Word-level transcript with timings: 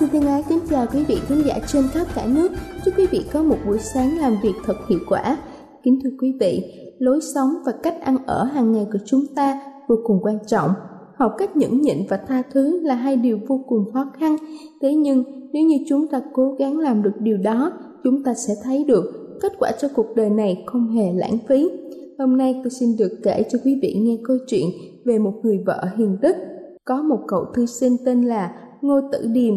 Xin 0.00 0.08
thân 0.08 0.22
ái 0.22 0.42
kính 0.48 0.58
chào 0.70 0.86
quý 0.92 1.04
vị 1.08 1.16
khán 1.26 1.38
giả 1.46 1.58
trên 1.66 1.84
khắp 1.92 2.06
cả 2.14 2.26
nước. 2.26 2.48
Chúc 2.84 2.94
quý 2.98 3.06
vị 3.10 3.24
có 3.32 3.42
một 3.42 3.56
buổi 3.66 3.78
sáng 3.78 4.18
làm 4.18 4.36
việc 4.42 4.52
thật 4.66 4.74
hiệu 4.88 4.98
quả. 5.08 5.36
Kính 5.82 5.98
thưa 6.04 6.10
quý 6.20 6.32
vị, 6.40 6.62
lối 6.98 7.20
sống 7.34 7.48
và 7.66 7.72
cách 7.82 7.96
ăn 8.00 8.16
ở 8.26 8.44
hàng 8.44 8.72
ngày 8.72 8.86
của 8.92 8.98
chúng 9.06 9.20
ta 9.36 9.60
vô 9.88 9.96
cùng 10.04 10.18
quan 10.22 10.38
trọng. 10.46 10.70
Học 11.16 11.32
cách 11.38 11.56
nhẫn 11.56 11.80
nhịn 11.80 11.96
và 12.08 12.16
tha 12.16 12.42
thứ 12.52 12.80
là 12.82 12.94
hai 12.94 13.16
điều 13.16 13.38
vô 13.48 13.60
cùng 13.68 13.84
khó 13.92 14.12
khăn. 14.18 14.36
Thế 14.82 14.94
nhưng 14.94 15.24
nếu 15.52 15.62
như 15.62 15.76
chúng 15.88 16.06
ta 16.06 16.22
cố 16.32 16.56
gắng 16.58 16.78
làm 16.78 17.02
được 17.02 17.14
điều 17.20 17.36
đó, 17.36 17.72
chúng 18.04 18.22
ta 18.22 18.34
sẽ 18.34 18.54
thấy 18.64 18.84
được 18.84 19.36
kết 19.40 19.52
quả 19.58 19.70
cho 19.80 19.88
cuộc 19.94 20.16
đời 20.16 20.30
này 20.30 20.64
không 20.66 20.88
hề 20.88 21.12
lãng 21.12 21.38
phí. 21.48 21.70
Hôm 22.18 22.36
nay 22.36 22.60
tôi 22.64 22.70
xin 22.70 22.96
được 22.98 23.12
kể 23.22 23.42
cho 23.50 23.58
quý 23.64 23.78
vị 23.82 23.94
nghe 24.00 24.16
câu 24.24 24.36
chuyện 24.46 24.70
về 25.04 25.18
một 25.18 25.32
người 25.42 25.58
vợ 25.66 25.84
hiền 25.96 26.16
đức. 26.20 26.36
Có 26.84 27.02
một 27.02 27.18
cậu 27.28 27.44
thư 27.54 27.66
sinh 27.66 27.96
tên 28.04 28.22
là 28.22 28.52
Ngô 28.82 29.00
Tử 29.12 29.26
Điềm 29.32 29.54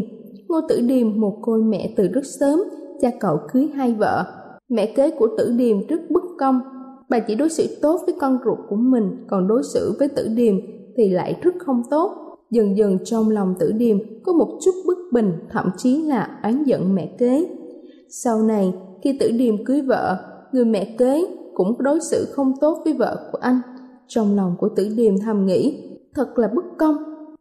Ngô 0.50 0.62
Tử 0.70 0.82
Điềm 0.82 1.22
một 1.22 1.40
cô 1.42 1.58
mẹ 1.58 1.94
từ 1.96 2.08
rất 2.08 2.26
sớm, 2.40 2.60
cha 3.02 3.12
cậu 3.20 3.38
cưới 3.54 3.68
hai 3.76 3.94
vợ. 3.94 4.26
Mẹ 4.70 4.94
kế 4.96 5.10
của 5.10 5.28
Tử 5.38 5.54
Điềm 5.58 5.88
rất 5.88 6.02
bất 6.10 6.24
công, 6.40 6.60
bà 7.10 7.20
chỉ 7.20 7.36
đối 7.36 7.50
xử 7.50 7.68
tốt 7.82 8.02
với 8.06 8.16
con 8.20 8.38
ruột 8.46 8.58
của 8.70 8.76
mình, 8.76 9.26
còn 9.28 9.48
đối 9.48 9.64
xử 9.74 9.96
với 10.00 10.08
Tử 10.08 10.28
Điềm 10.28 10.56
thì 10.98 11.10
lại 11.10 11.40
rất 11.42 11.56
không 11.60 11.82
tốt. 11.90 12.12
Dần 12.52 12.78
dần 12.78 12.98
trong 13.06 13.30
lòng 13.30 13.56
Tử 13.60 13.72
Điềm 13.72 13.98
có 14.26 14.34
một 14.34 14.60
chút 14.66 14.72
bất 14.88 14.98
bình, 15.12 15.32
thậm 15.50 15.70
chí 15.78 16.02
là 16.02 16.40
oán 16.44 16.64
giận 16.64 16.96
mẹ 16.96 17.16
kế. 17.18 17.48
Sau 18.10 18.42
này, 18.42 18.74
khi 19.02 19.18
Tử 19.20 19.32
Điềm 19.32 19.66
cưới 19.66 19.82
vợ, 19.82 20.18
người 20.52 20.66
mẹ 20.66 20.96
kế 20.98 21.26
cũng 21.54 21.76
đối 21.80 22.00
xử 22.00 22.26
không 22.32 22.54
tốt 22.62 22.82
với 22.84 22.94
vợ 22.94 23.30
của 23.32 23.38
anh. 23.42 23.62
Trong 24.08 24.36
lòng 24.36 24.56
của 24.60 24.70
Tử 24.70 24.90
Điềm 24.98 25.14
thầm 25.20 25.46
nghĩ, 25.46 25.84
thật 26.14 26.40
là 26.40 26.48
bất 26.56 26.66
công, 26.78 26.96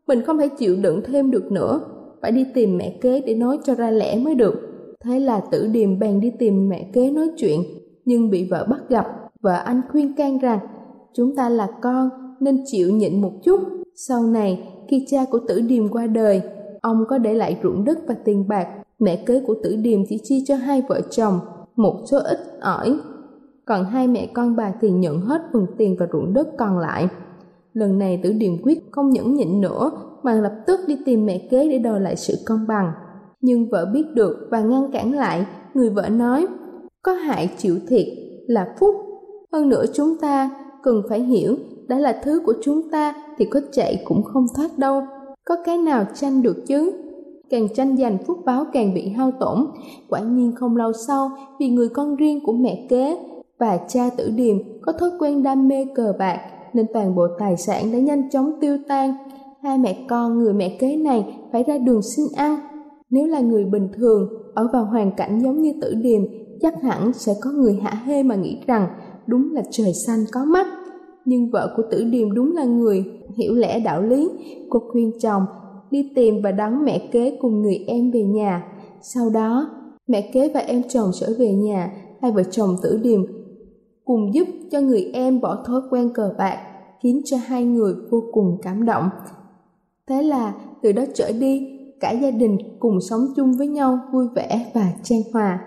mình 0.07 0.23
không 0.23 0.39
thể 0.39 0.49
chịu 0.49 0.77
đựng 0.83 1.03
thêm 1.07 1.31
được 1.31 1.53
nữa 1.53 1.81
phải 2.27 2.33
đi 2.33 2.47
tìm 2.55 2.77
mẹ 2.79 2.99
kế 3.01 3.21
để 3.27 3.35
nói 3.35 3.59
cho 3.65 3.75
ra 3.75 3.91
lẽ 3.91 4.19
mới 4.19 4.35
được. 4.35 4.55
Thế 5.01 5.21
là 5.21 5.41
tử 5.51 5.67
điềm 5.67 5.99
bèn 5.99 6.21
đi 6.21 6.31
tìm 6.39 6.69
mẹ 6.69 6.91
kế 6.93 7.11
nói 7.11 7.29
chuyện, 7.37 7.61
nhưng 8.05 8.31
bị 8.31 8.49
vợ 8.51 8.67
bắt 8.71 8.81
gặp, 8.89 9.07
vợ 9.41 9.55
anh 9.65 9.81
khuyên 9.91 10.17
can 10.17 10.39
rằng, 10.39 10.59
chúng 11.15 11.37
ta 11.37 11.49
là 11.49 11.69
con 11.83 12.09
nên 12.41 12.63
chịu 12.67 12.91
nhịn 12.91 13.21
một 13.21 13.33
chút. 13.45 13.61
Sau 13.95 14.23
này, 14.23 14.69
khi 14.89 15.07
cha 15.09 15.25
của 15.31 15.39
tử 15.49 15.61
điềm 15.61 15.89
qua 15.89 16.07
đời, 16.07 16.43
ông 16.81 17.05
có 17.09 17.19
để 17.19 17.35
lại 17.35 17.59
ruộng 17.63 17.85
đất 17.85 17.99
và 18.09 18.15
tiền 18.25 18.49
bạc, 18.49 18.69
mẹ 18.99 19.17
kế 19.27 19.41
của 19.47 19.55
tử 19.63 19.77
điềm 19.77 20.07
chỉ 20.09 20.21
chia 20.25 20.39
cho 20.47 20.57
hai 20.57 20.83
vợ 20.89 21.01
chồng, 21.11 21.39
một 21.77 21.97
số 22.11 22.19
ít 22.19 22.39
ỏi. 22.61 22.99
Còn 23.65 23.85
hai 23.85 24.09
mẹ 24.09 24.27
con 24.27 24.57
bà 24.57 24.73
thì 24.81 24.91
nhận 24.91 25.21
hết 25.21 25.41
phần 25.53 25.67
tiền 25.79 25.97
và 25.99 26.07
ruộng 26.13 26.35
đất 26.35 26.49
còn 26.59 26.79
lại. 26.79 27.09
Lần 27.77 27.99
này 27.99 28.21
tử 28.23 28.33
điềm 28.33 28.63
quyết 28.63 28.79
không 28.91 29.11
nhẫn 29.11 29.35
nhịn 29.35 29.61
nữa 29.61 29.91
mà 30.23 30.35
lập 30.35 30.53
tức 30.67 30.81
đi 30.87 30.97
tìm 31.05 31.27
mẹ 31.27 31.39
kế 31.51 31.69
để 31.69 31.79
đòi 31.79 32.01
lại 32.01 32.17
sự 32.17 32.35
công 32.47 32.67
bằng. 32.69 32.93
Nhưng 33.41 33.69
vợ 33.71 33.91
biết 33.95 34.05
được 34.15 34.49
và 34.51 34.61
ngăn 34.61 34.91
cản 34.93 35.13
lại, 35.13 35.47
người 35.75 35.91
vợ 35.91 36.09
nói, 36.09 36.47
có 37.03 37.13
hại 37.13 37.51
chịu 37.59 37.79
thiệt 37.89 38.07
là 38.47 38.75
phúc. 38.81 38.95
Hơn 39.53 39.69
nữa 39.69 39.85
chúng 39.95 40.17
ta 40.21 40.51
cần 40.83 41.03
phải 41.09 41.21
hiểu, 41.21 41.57
đã 41.89 41.99
là 41.99 42.21
thứ 42.25 42.41
của 42.47 42.55
chúng 42.63 42.91
ta 42.91 43.15
thì 43.39 43.45
có 43.45 43.61
chạy 43.73 44.03
cũng 44.05 44.23
không 44.23 44.47
thoát 44.57 44.79
đâu. 44.79 45.03
Có 45.45 45.57
cái 45.65 45.79
nào 45.79 46.05
tranh 46.15 46.43
được 46.43 46.57
chứ? 46.67 46.93
Càng 47.51 47.69
tranh 47.75 47.97
giành 47.97 48.19
phúc 48.27 48.39
báo 48.45 48.65
càng 48.73 48.95
bị 48.95 49.09
hao 49.09 49.31
tổn. 49.41 49.67
Quả 50.09 50.21
nhiên 50.21 50.53
không 50.53 50.77
lâu 50.77 50.93
sau, 50.93 51.31
vì 51.61 51.69
người 51.69 51.89
con 51.89 52.17
riêng 52.17 52.41
của 52.47 52.53
mẹ 52.53 52.87
kế 52.89 53.19
và 53.59 53.79
cha 53.89 54.11
tử 54.17 54.31
điềm 54.37 54.57
có 54.83 54.93
thói 54.93 55.11
quen 55.19 55.43
đam 55.43 55.69
mê 55.69 55.87
cờ 55.95 56.13
bạc, 56.19 56.41
nên 56.75 56.87
toàn 56.93 57.15
bộ 57.15 57.27
tài 57.39 57.57
sản 57.57 57.93
đã 57.93 57.99
nhanh 57.99 58.31
chóng 58.31 58.53
tiêu 58.61 58.79
tan 58.89 59.15
hai 59.63 59.79
mẹ 59.79 60.07
con 60.09 60.39
người 60.39 60.53
mẹ 60.53 60.77
kế 60.81 60.97
này 60.97 61.37
phải 61.53 61.63
ra 61.63 61.79
đường 61.79 62.03
xin 62.03 62.27
ăn. 62.37 62.59
Nếu 63.11 63.27
là 63.27 63.41
người 63.41 63.65
bình 63.65 63.89
thường, 63.95 64.29
ở 64.55 64.69
vào 64.73 64.85
hoàn 64.85 65.13
cảnh 65.17 65.41
giống 65.43 65.63
như 65.63 65.73
tử 65.81 65.95
điềm, 65.95 66.23
chắc 66.61 66.83
hẳn 66.83 67.13
sẽ 67.13 67.33
có 67.43 67.51
người 67.51 67.79
hạ 67.83 68.03
hê 68.05 68.23
mà 68.23 68.35
nghĩ 68.35 68.59
rằng 68.67 68.89
đúng 69.27 69.53
là 69.53 69.63
trời 69.71 69.93
xanh 70.07 70.25
có 70.33 70.45
mắt. 70.45 70.67
Nhưng 71.25 71.51
vợ 71.51 71.75
của 71.77 71.83
tử 71.91 72.05
điềm 72.05 72.35
đúng 72.35 72.53
là 72.57 72.65
người 72.65 73.05
hiểu 73.37 73.55
lẽ 73.55 73.81
đạo 73.81 74.03
lý. 74.03 74.31
Cô 74.71 74.81
khuyên 74.93 75.13
chồng 75.21 75.43
đi 75.91 76.13
tìm 76.15 76.43
và 76.43 76.53
đón 76.53 76.85
mẹ 76.85 77.09
kế 77.13 77.39
cùng 77.41 77.63
người 77.63 77.85
em 77.87 78.11
về 78.11 78.23
nhà. 78.23 78.65
Sau 79.03 79.31
đó, 79.31 79.71
mẹ 80.07 80.31
kế 80.33 80.51
và 80.55 80.61
em 80.61 80.83
chồng 80.89 81.11
trở 81.21 81.27
về 81.39 81.53
nhà, 81.53 81.93
hai 82.23 82.33
vợ 82.33 82.43
chồng 82.43 82.77
tử 82.83 83.01
điềm 83.03 83.21
cùng 84.07 84.35
giúp 84.35 84.49
cho 84.71 84.81
người 84.81 85.11
em 85.13 85.41
bỏ 85.41 85.65
thói 85.67 85.81
quen 85.91 86.11
cờ 86.15 86.35
bạc, 86.39 86.59
khiến 87.03 87.23
cho 87.25 87.37
hai 87.47 87.65
người 87.65 87.95
vô 88.11 88.23
cùng 88.33 88.59
cảm 88.63 88.85
động. 88.85 89.09
Thế 90.09 90.23
là 90.23 90.55
từ 90.83 90.93
đó 90.93 91.03
trở 91.15 91.33
đi, 91.33 91.79
cả 92.01 92.11
gia 92.13 92.31
đình 92.31 92.59
cùng 92.79 93.01
sống 93.01 93.27
chung 93.37 93.53
với 93.53 93.69
nhau 93.69 93.99
vui 94.13 94.27
vẻ 94.35 94.71
và 94.75 94.93
trang 95.03 95.21
hòa. 95.33 95.61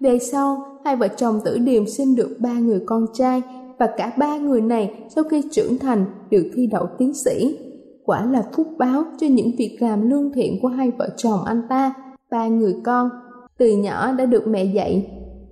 Về 0.00 0.18
sau, 0.18 0.56
hai 0.84 0.96
vợ 0.96 1.08
chồng 1.08 1.40
tử 1.44 1.58
điềm 1.58 1.86
sinh 1.86 2.16
được 2.16 2.36
ba 2.40 2.58
người 2.58 2.80
con 2.86 3.06
trai 3.14 3.42
và 3.78 3.88
cả 3.96 4.12
ba 4.18 4.36
người 4.36 4.60
này 4.60 5.04
sau 5.14 5.24
khi 5.24 5.42
trưởng 5.52 5.78
thành 5.78 6.04
được 6.30 6.50
thi 6.54 6.66
đậu 6.66 6.86
tiến 6.98 7.14
sĩ. 7.14 7.58
Quả 8.04 8.26
là 8.26 8.44
phúc 8.52 8.66
báo 8.78 9.04
cho 9.20 9.26
những 9.26 9.50
việc 9.58 9.76
làm 9.80 10.10
lương 10.10 10.32
thiện 10.32 10.58
của 10.62 10.68
hai 10.68 10.90
vợ 10.98 11.08
chồng 11.16 11.44
anh 11.44 11.62
ta, 11.68 11.94
ba 12.30 12.46
người 12.46 12.74
con. 12.84 13.10
Từ 13.58 13.76
nhỏ 13.76 14.12
đã 14.12 14.26
được 14.26 14.46
mẹ 14.46 14.64
dạy, 14.64 15.10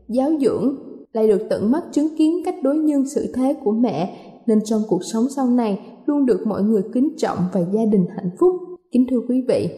giáo 0.08 0.30
dưỡng, 0.40 0.76
lại 1.12 1.28
được 1.28 1.42
tận 1.50 1.70
mắt 1.70 1.82
chứng 1.92 2.16
kiến 2.18 2.42
cách 2.44 2.54
đối 2.62 2.76
nhân 2.76 3.08
xử 3.08 3.32
thế 3.34 3.54
của 3.64 3.72
mẹ, 3.72 4.16
nên 4.46 4.64
trong 4.64 4.82
cuộc 4.88 5.00
sống 5.12 5.24
sau 5.36 5.46
này 5.46 5.80
luôn 6.06 6.26
được 6.26 6.46
mọi 6.46 6.62
người 6.62 6.82
kính 6.94 7.08
trọng 7.16 7.38
và 7.52 7.60
gia 7.60 7.84
đình 7.84 8.06
hạnh 8.16 8.30
phúc. 8.40 8.56
Kính 8.92 9.06
thưa 9.10 9.20
quý 9.28 9.44
vị, 9.48 9.68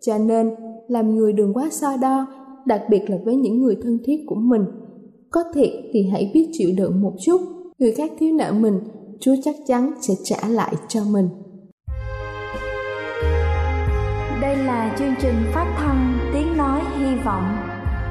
cho 0.00 0.18
nên 0.18 0.50
làm 0.88 1.16
người 1.16 1.32
đừng 1.32 1.54
quá 1.54 1.68
so 1.70 1.96
đo, 1.96 2.26
đặc 2.66 2.82
biệt 2.90 3.10
là 3.10 3.16
với 3.24 3.36
những 3.36 3.62
người 3.62 3.76
thân 3.82 3.98
thiết 4.04 4.16
của 4.26 4.34
mình. 4.34 4.64
Có 5.30 5.44
thiệt 5.54 5.70
thì 5.92 6.08
hãy 6.12 6.30
biết 6.34 6.48
chịu 6.52 6.70
đựng 6.76 7.00
một 7.00 7.12
chút, 7.20 7.40
người 7.78 7.92
khác 7.92 8.12
thiếu 8.18 8.34
nợ 8.34 8.52
mình, 8.52 8.80
Chúa 9.20 9.34
chắc 9.44 9.54
chắn 9.66 9.92
sẽ 10.00 10.14
trả 10.24 10.48
lại 10.48 10.74
cho 10.88 11.00
mình. 11.12 11.28
Đây 14.42 14.56
là 14.56 14.96
chương 14.98 15.14
trình 15.22 15.34
phát 15.54 15.76
thanh 15.78 16.18
Tiếng 16.32 16.56
Nói 16.56 16.80
Hy 16.98 17.16
Vọng 17.24 17.65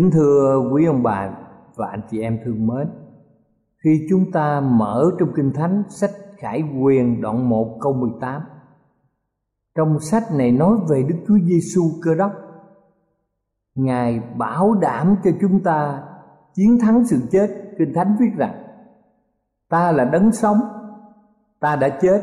Kính 0.00 0.10
thưa 0.10 0.68
quý 0.72 0.86
ông 0.86 1.02
bà 1.02 1.30
và 1.76 1.86
anh 1.90 2.00
chị 2.10 2.20
em 2.20 2.38
thương 2.44 2.66
mến, 2.66 2.88
Khi 3.84 4.06
chúng 4.10 4.32
ta 4.32 4.60
mở 4.60 5.10
trong 5.18 5.28
Kinh 5.36 5.52
Thánh 5.54 5.82
sách 5.88 6.10
Khải 6.36 6.62
Quyền 6.82 7.20
đoạn 7.20 7.48
1 7.48 7.78
câu 7.80 7.92
18 7.92 8.42
Trong 9.76 10.00
sách 10.00 10.22
này 10.34 10.52
nói 10.52 10.76
về 10.88 11.02
Đức 11.02 11.14
Chúa 11.28 11.38
Giêsu 11.44 11.82
cơ 12.02 12.14
đốc. 12.14 12.32
Ngài 13.74 14.20
bảo 14.38 14.74
đảm 14.74 15.16
cho 15.24 15.30
chúng 15.40 15.60
ta 15.62 16.02
chiến 16.54 16.78
thắng 16.80 17.04
sự 17.04 17.16
chết. 17.30 17.50
Kinh 17.78 17.92
Thánh 17.94 18.16
viết 18.20 18.30
rằng, 18.36 18.62
Ta 19.68 19.92
là 19.92 20.04
đấng 20.04 20.32
sống, 20.32 20.58
Ta 21.60 21.76
đã 21.76 21.88
chết, 21.88 22.22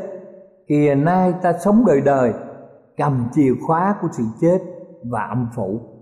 Kìa 0.66 0.94
nay 0.94 1.34
ta 1.42 1.52
sống 1.64 1.84
đời 1.86 2.00
đời, 2.00 2.32
Cầm 2.96 3.28
chìa 3.32 3.52
khóa 3.66 3.96
của 4.02 4.08
sự 4.12 4.24
chết 4.40 4.58
và 5.04 5.22
âm 5.22 5.48
phủ. 5.56 5.97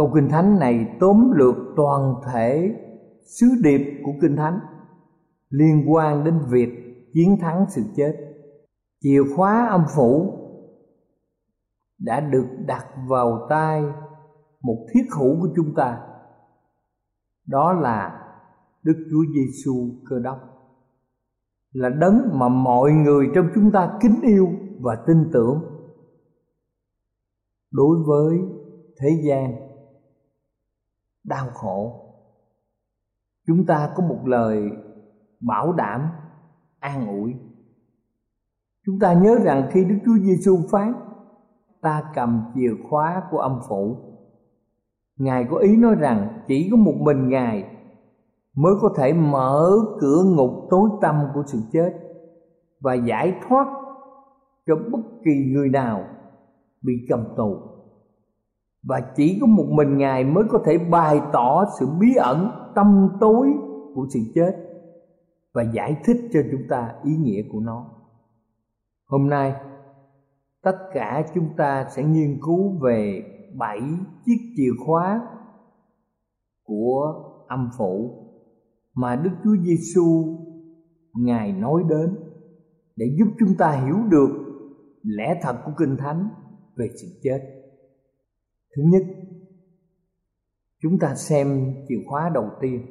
Câu 0.00 0.10
Kinh 0.14 0.28
Thánh 0.28 0.58
này 0.58 0.96
tóm 1.00 1.30
lược 1.34 1.54
toàn 1.76 2.14
thể 2.26 2.74
sứ 3.24 3.46
điệp 3.62 3.80
của 4.04 4.12
Kinh 4.22 4.36
Thánh 4.36 4.58
liên 5.48 5.92
quan 5.92 6.24
đến 6.24 6.38
việc 6.48 6.68
chiến 7.14 7.36
thắng 7.40 7.64
sự 7.68 7.82
chết. 7.96 8.12
Chìa 9.00 9.20
khóa 9.36 9.66
âm 9.70 9.84
phủ 9.96 10.32
đã 11.98 12.20
được 12.20 12.46
đặt 12.66 12.86
vào 13.08 13.46
tay 13.50 13.82
một 14.62 14.86
thiết 14.94 15.02
hữu 15.18 15.40
của 15.40 15.48
chúng 15.56 15.74
ta. 15.74 16.00
Đó 17.46 17.72
là 17.72 18.26
Đức 18.82 19.06
Chúa 19.10 19.24
Giêsu 19.34 19.90
cơ 20.10 20.18
đốc. 20.18 20.38
Là 21.72 21.88
đấng 21.88 22.20
mà 22.32 22.48
mọi 22.48 22.92
người 22.92 23.26
trong 23.34 23.48
chúng 23.54 23.70
ta 23.72 23.98
kính 24.00 24.20
yêu 24.22 24.48
và 24.80 25.04
tin 25.06 25.30
tưởng 25.32 25.62
đối 27.70 27.96
với 28.06 28.38
thế 29.00 29.08
gian 29.28 29.69
đau 31.24 31.46
khổ. 31.54 32.06
Chúng 33.46 33.66
ta 33.66 33.90
có 33.94 34.02
một 34.02 34.20
lời 34.24 34.70
bảo 35.40 35.72
đảm 35.72 36.08
an 36.80 37.08
ủi. 37.08 37.34
Chúng 38.86 38.98
ta 38.98 39.12
nhớ 39.12 39.38
rằng 39.44 39.68
khi 39.72 39.84
đức 39.84 39.98
chúa 40.04 40.18
giêsu 40.22 40.58
phán, 40.70 40.92
ta 41.80 42.02
cầm 42.14 42.44
chìa 42.54 42.70
khóa 42.90 43.22
của 43.30 43.38
âm 43.38 43.60
phủ. 43.68 43.96
Ngài 45.16 45.46
có 45.50 45.56
ý 45.56 45.76
nói 45.76 45.94
rằng 45.94 46.42
chỉ 46.48 46.68
có 46.70 46.76
một 46.76 46.94
mình 47.00 47.28
ngài 47.28 47.76
mới 48.56 48.74
có 48.80 48.94
thể 48.96 49.12
mở 49.12 49.70
cửa 50.00 50.22
ngục 50.24 50.50
tối 50.70 50.90
tăm 51.00 51.20
của 51.34 51.42
sự 51.46 51.58
chết 51.72 51.92
và 52.80 52.94
giải 52.94 53.34
thoát 53.48 53.66
cho 54.66 54.76
bất 54.92 55.00
kỳ 55.24 55.52
người 55.52 55.68
nào 55.68 56.04
bị 56.82 56.92
cầm 57.08 57.24
tù 57.36 57.56
và 58.82 59.00
chỉ 59.16 59.38
có 59.40 59.46
một 59.46 59.66
mình 59.70 59.98
ngài 59.98 60.24
mới 60.24 60.44
có 60.48 60.62
thể 60.66 60.78
bày 60.78 61.20
tỏ 61.32 61.64
sự 61.80 61.86
bí 62.00 62.14
ẩn, 62.14 62.50
tâm 62.74 63.08
tối 63.20 63.52
của 63.94 64.06
sự 64.10 64.20
chết 64.34 64.56
và 65.54 65.62
giải 65.62 65.96
thích 66.04 66.16
cho 66.32 66.40
chúng 66.50 66.62
ta 66.68 66.94
ý 67.04 67.16
nghĩa 67.16 67.42
của 67.52 67.60
nó. 67.60 67.86
Hôm 69.06 69.28
nay, 69.28 69.54
tất 70.62 70.76
cả 70.92 71.26
chúng 71.34 71.48
ta 71.56 71.86
sẽ 71.96 72.02
nghiên 72.02 72.38
cứu 72.42 72.78
về 72.82 73.22
bảy 73.56 73.80
chiếc 74.24 74.52
chìa 74.56 74.70
khóa 74.86 75.28
của 76.64 77.14
âm 77.48 77.70
phủ 77.78 78.10
mà 78.94 79.16
Đức 79.16 79.30
Chúa 79.44 79.56
Giêsu 79.62 80.38
ngài 81.14 81.52
nói 81.52 81.82
đến 81.88 82.16
để 82.96 83.06
giúp 83.18 83.26
chúng 83.38 83.56
ta 83.58 83.70
hiểu 83.70 83.96
được 84.10 84.30
lẽ 85.02 85.40
thật 85.42 85.56
của 85.64 85.72
kinh 85.78 85.96
thánh 85.96 86.28
về 86.76 86.88
sự 87.00 87.08
chết 87.22 87.59
thứ 88.76 88.82
nhất, 88.86 89.02
chúng 90.82 90.98
ta 90.98 91.14
xem 91.14 91.74
chìa 91.88 91.98
khóa 92.08 92.30
đầu 92.34 92.50
tiên. 92.60 92.86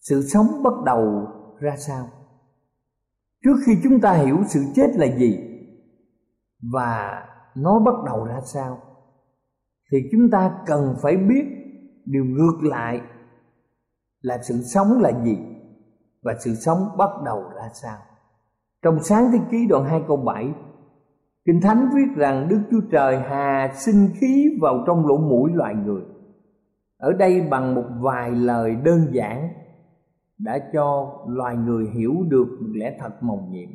Sự 0.00 0.22
sống 0.28 0.46
bắt 0.62 0.72
đầu 0.86 1.26
ra 1.58 1.76
sao? 1.76 2.08
Trước 3.44 3.56
khi 3.66 3.72
chúng 3.82 4.00
ta 4.00 4.12
hiểu 4.12 4.38
sự 4.48 4.60
chết 4.74 4.90
là 4.94 5.16
gì 5.16 5.38
và 6.72 7.22
nó 7.56 7.78
bắt 7.78 7.94
đầu 8.06 8.24
ra 8.24 8.40
sao, 8.44 8.80
thì 9.92 9.98
chúng 10.12 10.30
ta 10.32 10.58
cần 10.66 10.94
phải 11.02 11.16
biết 11.16 11.44
điều 12.04 12.24
ngược 12.24 12.58
lại 12.62 13.00
là 14.20 14.38
sự 14.42 14.62
sống 14.62 15.00
là 15.00 15.22
gì 15.24 15.38
và 16.22 16.34
sự 16.44 16.54
sống 16.54 16.78
bắt 16.98 17.10
đầu 17.24 17.42
ra 17.56 17.68
sao. 17.82 17.98
Trong 18.82 19.02
sáng 19.02 19.30
thế 19.32 19.38
ký 19.50 19.66
đoạn 19.68 19.84
2 19.84 20.02
câu 20.08 20.16
7 20.16 20.54
Kinh 21.46 21.60
Thánh 21.60 21.88
viết 21.94 22.16
rằng 22.16 22.48
Đức 22.48 22.60
Chúa 22.70 22.80
Trời 22.92 23.18
hà 23.18 23.72
sinh 23.74 24.08
khí 24.20 24.58
vào 24.60 24.84
trong 24.86 25.06
lỗ 25.06 25.18
mũi 25.18 25.50
loài 25.54 25.74
người. 25.74 26.02
Ở 26.98 27.12
đây 27.12 27.40
bằng 27.50 27.74
một 27.74 27.84
vài 28.00 28.30
lời 28.30 28.76
đơn 28.84 29.00
giản 29.12 29.48
Đã 30.38 30.58
cho 30.72 31.18
loài 31.28 31.56
người 31.56 31.86
hiểu 31.94 32.14
được 32.28 32.46
lẽ 32.74 32.96
thật 33.00 33.22
mầu 33.22 33.48
nhiệm. 33.50 33.68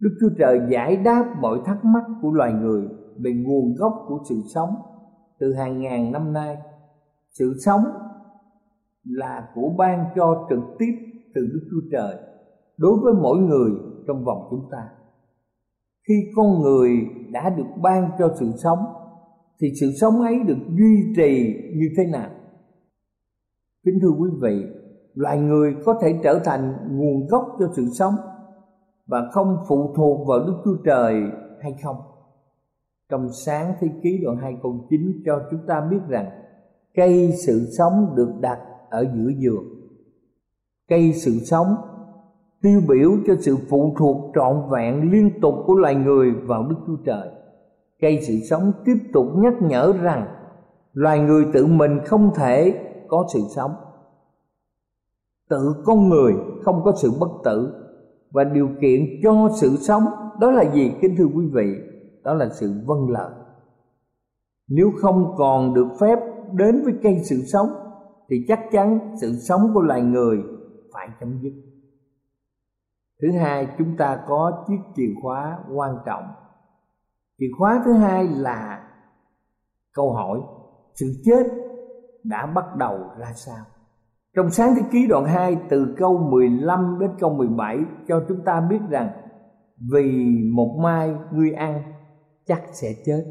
Đức 0.00 0.10
Chúa 0.20 0.28
Trời 0.38 0.60
giải 0.70 0.96
đáp 0.96 1.34
mọi 1.40 1.58
thắc 1.64 1.84
mắc 1.84 2.04
của 2.22 2.30
loài 2.30 2.52
người 2.52 2.88
Về 3.18 3.32
nguồn 3.32 3.74
gốc 3.74 3.92
của 4.08 4.18
sự 4.28 4.34
sống. 4.54 4.70
Từ 5.38 5.52
hàng 5.54 5.80
ngàn 5.80 6.12
năm 6.12 6.32
nay, 6.32 6.56
Sự 7.38 7.54
sống 7.64 7.84
là 9.04 9.48
của 9.54 9.74
ban 9.78 10.04
cho 10.16 10.46
trực 10.50 10.64
tiếp 10.78 10.92
từ 11.34 11.40
Đức 11.40 11.68
Chúa 11.70 11.88
Trời 11.92 12.16
Đối 12.76 13.00
với 13.02 13.14
mỗi 13.22 13.38
người 13.38 13.70
trong 14.06 14.24
vòng 14.24 14.46
chúng 14.50 14.68
ta 14.70 14.88
khi 16.08 16.14
con 16.36 16.60
người 16.62 16.90
đã 17.30 17.50
được 17.50 17.66
ban 17.82 18.10
cho 18.18 18.36
sự 18.40 18.52
sống, 18.62 18.78
thì 19.60 19.72
sự 19.80 19.92
sống 20.00 20.20
ấy 20.20 20.38
được 20.46 20.58
duy 20.78 21.14
trì 21.16 21.54
như 21.74 21.88
thế 21.96 22.04
nào 22.06 22.30
kính 23.84 23.98
thưa 24.02 24.10
quý 24.18 24.30
vị, 24.40 24.62
loài 25.14 25.38
người 25.38 25.74
có 25.84 25.98
thể 26.02 26.20
trở 26.22 26.40
thành 26.44 26.74
nguồn 26.90 27.26
gốc 27.26 27.56
cho 27.58 27.68
sự 27.76 27.88
sống 27.98 28.14
và 29.06 29.30
không 29.32 29.56
phụ 29.68 29.94
thuộc 29.96 30.28
vào 30.28 30.38
Đức 30.38 30.54
Chúa 30.64 30.76
Trời 30.84 31.22
hay 31.60 31.74
không? 31.82 31.96
Trong 33.10 33.28
sáng 33.44 33.74
thế 33.80 33.88
ký 34.02 34.20
đoạn 34.24 34.36
2 34.36 34.56
câu 34.62 34.86
9 34.90 35.22
cho 35.26 35.42
chúng 35.50 35.60
ta 35.66 35.88
biết 35.90 36.00
rằng, 36.08 36.30
cây 36.94 37.32
sự 37.46 37.66
sống 37.78 38.14
được 38.16 38.32
đặt 38.40 38.58
ở 38.90 39.06
giữa 39.14 39.30
giường. 39.38 39.64
Cây 40.88 41.12
sự 41.12 41.38
sống 41.38 41.66
tiêu 42.64 42.80
biểu 42.88 43.10
cho 43.26 43.34
sự 43.40 43.56
phụ 43.68 43.94
thuộc 43.98 44.16
trọn 44.34 44.56
vẹn 44.70 45.12
liên 45.12 45.40
tục 45.40 45.54
của 45.66 45.74
loài 45.74 45.94
người 45.94 46.32
vào 46.32 46.66
Đức 46.68 46.76
Chúa 46.86 46.96
Trời. 47.04 47.28
Cây 48.00 48.18
sự 48.22 48.34
sống 48.50 48.72
tiếp 48.84 48.96
tục 49.12 49.26
nhắc 49.36 49.54
nhở 49.62 49.92
rằng 50.02 50.26
loài 50.92 51.20
người 51.20 51.46
tự 51.52 51.66
mình 51.66 51.98
không 52.04 52.30
thể 52.34 52.84
có 53.08 53.26
sự 53.34 53.40
sống. 53.56 53.70
Tự 55.48 55.74
con 55.84 56.08
người 56.08 56.34
không 56.62 56.82
có 56.84 56.92
sự 57.02 57.10
bất 57.20 57.28
tử 57.44 57.72
và 58.30 58.44
điều 58.44 58.68
kiện 58.80 59.00
cho 59.22 59.48
sự 59.60 59.76
sống 59.76 60.04
đó 60.40 60.50
là 60.50 60.72
gì, 60.74 60.92
kính 61.02 61.14
thưa 61.18 61.28
quý 61.34 61.46
vị? 61.52 61.74
Đó 62.22 62.34
là 62.34 62.48
sự 62.48 62.72
vâng 62.86 63.10
lời. 63.10 63.30
Nếu 64.68 64.90
không 65.00 65.34
còn 65.36 65.74
được 65.74 65.88
phép 66.00 66.18
đến 66.52 66.82
với 66.84 66.94
cây 67.02 67.20
sự 67.24 67.36
sống, 67.52 67.68
thì 68.28 68.44
chắc 68.48 68.60
chắn 68.72 68.98
sự 69.20 69.32
sống 69.32 69.70
của 69.74 69.80
loài 69.80 70.02
người 70.02 70.38
phải 70.92 71.08
chấm 71.20 71.38
dứt 71.42 71.52
thứ 73.22 73.28
hai, 73.38 73.68
chúng 73.78 73.96
ta 73.96 74.24
có 74.26 74.64
chiếc 74.68 74.78
chìa 74.96 75.12
khóa 75.22 75.58
quan 75.74 75.96
trọng 76.06 76.24
chìa 77.38 77.48
khóa 77.58 77.82
thứ 77.84 77.92
hai 77.92 78.28
là 78.28 78.90
câu 79.94 80.12
hỏi, 80.12 80.40
sự 80.94 81.06
chết 81.24 81.46
đã 82.24 82.46
bắt 82.46 82.64
đầu 82.76 82.98
ra 83.18 83.32
sao 83.34 83.64
trong 84.36 84.50
sáng 84.50 84.74
thế 84.76 84.82
ký 84.92 85.06
đoạn 85.06 85.24
2 85.24 85.56
từ 85.68 85.94
câu 85.96 86.18
15 86.18 86.98
đến 87.00 87.10
câu 87.20 87.34
17 87.34 87.78
cho 88.08 88.24
chúng 88.28 88.44
ta 88.44 88.66
biết 88.70 88.78
rằng 88.90 89.10
vì 89.92 90.26
một 90.54 90.78
mai 90.82 91.14
ngươi 91.32 91.52
ăn, 91.52 91.82
chắc 92.46 92.62
sẽ 92.72 92.88
chết. 93.06 93.24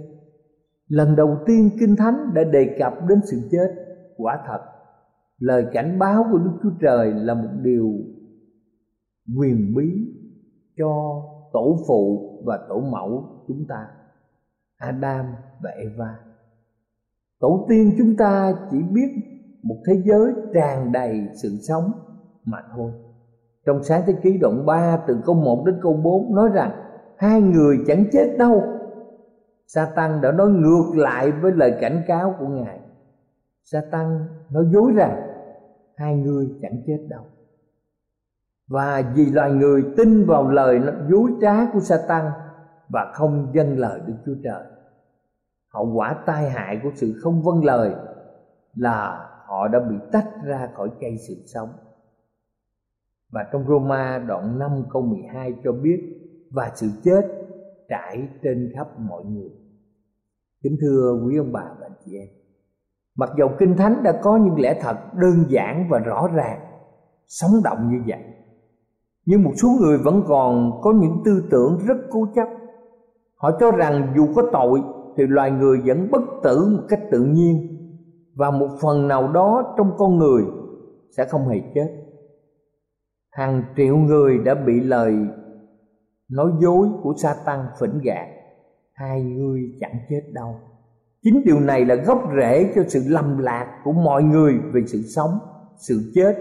Lần 0.87 1.15
đầu 1.15 1.37
tiên 1.45 1.69
Kinh 1.79 1.95
Thánh 1.95 2.33
đã 2.33 2.43
đề 2.43 2.75
cập 2.79 2.93
đến 3.09 3.19
sự 3.31 3.49
chết, 3.51 3.67
quả 4.17 4.39
thật. 4.47 4.59
Lời 5.39 5.65
cảnh 5.73 5.99
báo 5.99 6.25
của 6.31 6.37
Đức 6.37 6.51
Chúa 6.63 6.71
Trời 6.81 7.11
là 7.13 7.33
một 7.33 7.49
điều 7.61 7.89
quyền 9.37 9.73
bí 9.75 9.91
cho 10.77 11.21
tổ 11.53 11.77
phụ 11.87 12.29
và 12.45 12.59
tổ 12.69 12.79
mẫu 12.79 13.23
chúng 13.47 13.65
ta, 13.69 13.87
Adam 14.77 15.25
và 15.63 15.69
Eva. 15.69 16.19
Tổ 17.39 17.65
tiên 17.69 17.95
chúng 17.97 18.15
ta 18.17 18.53
chỉ 18.71 18.77
biết 18.91 19.09
một 19.63 19.77
thế 19.87 20.01
giới 20.05 20.33
tràn 20.53 20.91
đầy 20.91 21.27
sự 21.41 21.49
sống 21.67 21.91
mà 22.45 22.57
thôi. 22.75 22.91
Trong 23.65 23.83
sáng 23.83 24.03
thế 24.05 24.13
ký 24.23 24.37
đoạn 24.37 24.65
3 24.65 24.97
từ 25.07 25.17
câu 25.25 25.35
1 25.35 25.63
đến 25.65 25.75
câu 25.81 25.93
4 25.93 26.35
nói 26.35 26.49
rằng 26.53 26.71
hai 27.17 27.41
người 27.41 27.77
chẳng 27.87 28.05
chết 28.11 28.35
đâu. 28.37 28.63
Satan 29.67 30.21
đã 30.21 30.31
nói 30.31 30.49
ngược 30.49 30.91
lại 30.95 31.31
với 31.31 31.51
lời 31.51 31.77
cảnh 31.81 32.03
cáo 32.07 32.35
của 32.39 32.47
Ngài. 32.47 32.79
Satan 33.63 34.27
nói 34.51 34.65
dối 34.73 34.91
rằng 34.95 35.21
hai 35.95 36.15
người 36.15 36.49
chẳng 36.61 36.81
chết 36.87 36.97
đâu 37.09 37.23
và 38.73 39.11
vì 39.15 39.25
loài 39.25 39.51
người 39.51 39.83
tin 39.97 40.25
vào 40.25 40.49
lời 40.49 40.81
dối 41.09 41.31
trá 41.41 41.71
của 41.73 41.79
Satan 41.79 42.25
và 42.89 43.11
không 43.13 43.51
dâng 43.53 43.77
lời 43.77 44.01
Đức 44.07 44.13
Chúa 44.25 44.35
Trời 44.43 44.63
hậu 45.73 45.93
quả 45.93 46.23
tai 46.25 46.49
hại 46.49 46.79
của 46.83 46.89
sự 46.95 47.13
không 47.21 47.41
vâng 47.41 47.65
lời 47.65 47.93
là 48.75 49.29
họ 49.45 49.67
đã 49.67 49.79
bị 49.79 49.95
tách 50.11 50.27
ra 50.43 50.69
khỏi 50.75 50.89
cây 51.01 51.17
sự 51.27 51.35
sống. 51.45 51.69
Và 53.31 53.45
trong 53.51 53.67
Roma 53.67 54.23
đoạn 54.27 54.59
5 54.59 54.83
câu 54.89 55.01
12 55.01 55.53
cho 55.63 55.71
biết, 55.71 56.19
và 56.51 56.71
sự 56.75 56.87
chết 57.03 57.21
trải 57.89 58.27
trên 58.43 58.71
khắp 58.75 58.99
mọi 58.99 59.25
người. 59.25 59.49
Kính 60.63 60.77
thưa 60.81 61.19
quý 61.25 61.37
ông 61.37 61.51
bà 61.51 61.63
và 61.79 61.85
anh 61.85 61.95
chị 62.05 62.17
em, 62.17 62.27
mặc 63.15 63.29
dầu 63.37 63.55
kinh 63.59 63.77
thánh 63.77 64.03
đã 64.03 64.19
có 64.23 64.37
những 64.37 64.59
lẽ 64.59 64.79
thật 64.81 64.97
đơn 65.13 65.45
giản 65.49 65.87
và 65.89 65.99
rõ 65.99 66.29
ràng, 66.35 66.59
sống 67.27 67.51
động 67.63 67.89
như 67.91 68.01
vậy 68.07 68.23
nhưng 69.25 69.43
một 69.43 69.51
số 69.61 69.67
người 69.81 69.97
vẫn 69.97 70.23
còn 70.27 70.81
có 70.81 70.93
những 70.93 71.21
tư 71.25 71.43
tưởng 71.51 71.79
rất 71.87 71.97
cố 72.09 72.27
chấp. 72.35 72.47
Họ 73.35 73.51
cho 73.59 73.71
rằng 73.71 74.13
dù 74.15 74.27
có 74.35 74.49
tội 74.53 74.81
thì 75.17 75.23
loài 75.27 75.51
người 75.51 75.81
vẫn 75.85 76.07
bất 76.11 76.21
tử 76.43 76.77
một 76.77 76.83
cách 76.89 77.01
tự 77.11 77.23
nhiên 77.23 77.69
và 78.35 78.51
một 78.51 78.69
phần 78.81 79.07
nào 79.07 79.31
đó 79.31 79.73
trong 79.77 79.91
con 79.97 80.17
người 80.17 80.43
sẽ 81.17 81.25
không 81.25 81.47
hề 81.47 81.61
chết. 81.75 81.87
Hàng 83.31 83.63
triệu 83.77 83.97
người 83.97 84.37
đã 84.37 84.55
bị 84.55 84.79
lời 84.79 85.15
nói 86.31 86.51
dối 86.59 86.87
của 87.03 87.13
sa 87.17 87.35
tăng 87.45 87.65
phỉnh 87.79 87.99
gạt, 88.03 88.27
hai 88.93 89.23
người 89.23 89.61
chẳng 89.79 89.95
chết 90.09 90.21
đâu. 90.33 90.55
Chính 91.21 91.41
điều 91.45 91.59
này 91.59 91.85
là 91.85 91.95
gốc 91.95 92.23
rễ 92.37 92.71
cho 92.75 92.83
sự 92.87 93.03
lầm 93.07 93.37
lạc 93.37 93.81
của 93.83 93.91
mọi 93.91 94.23
người 94.23 94.53
về 94.73 94.81
sự 94.87 95.01
sống, 95.01 95.39
sự 95.87 96.11
chết 96.15 96.35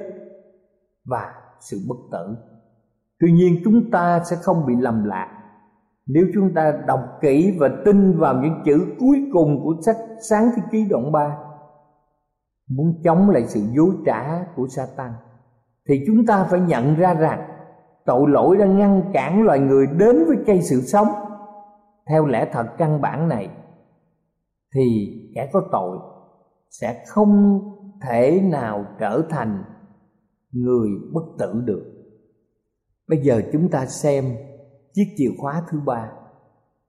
và 1.05 1.35
sự 1.61 1.77
bất 1.89 1.97
tử 2.13 2.37
tuy 3.23 3.33
nhiên 3.33 3.61
chúng 3.65 3.91
ta 3.91 4.23
sẽ 4.31 4.37
không 4.43 4.67
bị 4.67 4.75
lầm 4.79 5.05
lạc. 5.05 5.29
Nếu 6.07 6.27
chúng 6.35 6.55
ta 6.55 6.73
đọc 6.87 7.01
kỹ 7.21 7.57
và 7.61 7.69
tin 7.85 8.19
vào 8.19 8.43
những 8.43 8.63
chữ 8.65 8.87
cuối 8.99 9.31
cùng 9.33 9.61
của 9.65 9.75
sách 9.87 9.97
sáng 10.29 10.51
thế 10.57 10.63
ký 10.71 10.87
đoạn 10.91 11.13
3 11.13 11.37
muốn 12.69 13.01
chống 13.05 13.31
lại 13.31 13.45
sự 13.47 13.61
dối 13.77 13.91
trá 14.07 14.45
của 14.57 14.67
Satan, 14.69 15.13
thì 15.89 16.05
chúng 16.07 16.27
ta 16.27 16.45
phải 16.45 16.61
nhận 16.61 16.97
ra 16.97 17.15
rằng 17.15 17.49
tội 18.07 18.31
lỗi 18.31 18.57
đang 18.57 18.79
ngăn 18.79 19.03
cản 19.13 19.43
loài 19.43 19.61
người 19.61 19.87
đến 19.87 20.25
với 20.27 20.37
cây 20.47 20.63
sự 20.63 20.81
sống. 20.81 21.09
Theo 22.09 22.27
lẽ 22.27 22.49
thật 22.53 22.67
căn 22.79 23.01
bản 23.01 23.29
này, 23.29 23.51
thì 24.75 25.09
kẻ 25.35 25.51
có 25.53 25.63
tội 25.73 25.99
sẽ 26.71 27.05
không 27.09 27.61
thể 28.03 28.41
nào 28.51 28.85
trở 28.99 29.23
thành 29.31 29.65
người 30.53 30.89
bất 31.13 31.23
tử 31.39 31.63
được 31.65 31.92
bây 33.09 33.19
giờ 33.19 33.43
chúng 33.53 33.69
ta 33.69 33.87
xem 33.87 34.25
chiếc 34.95 35.05
chìa 35.17 35.31
khóa 35.39 35.63
thứ 35.71 35.79
ba. 35.87 36.11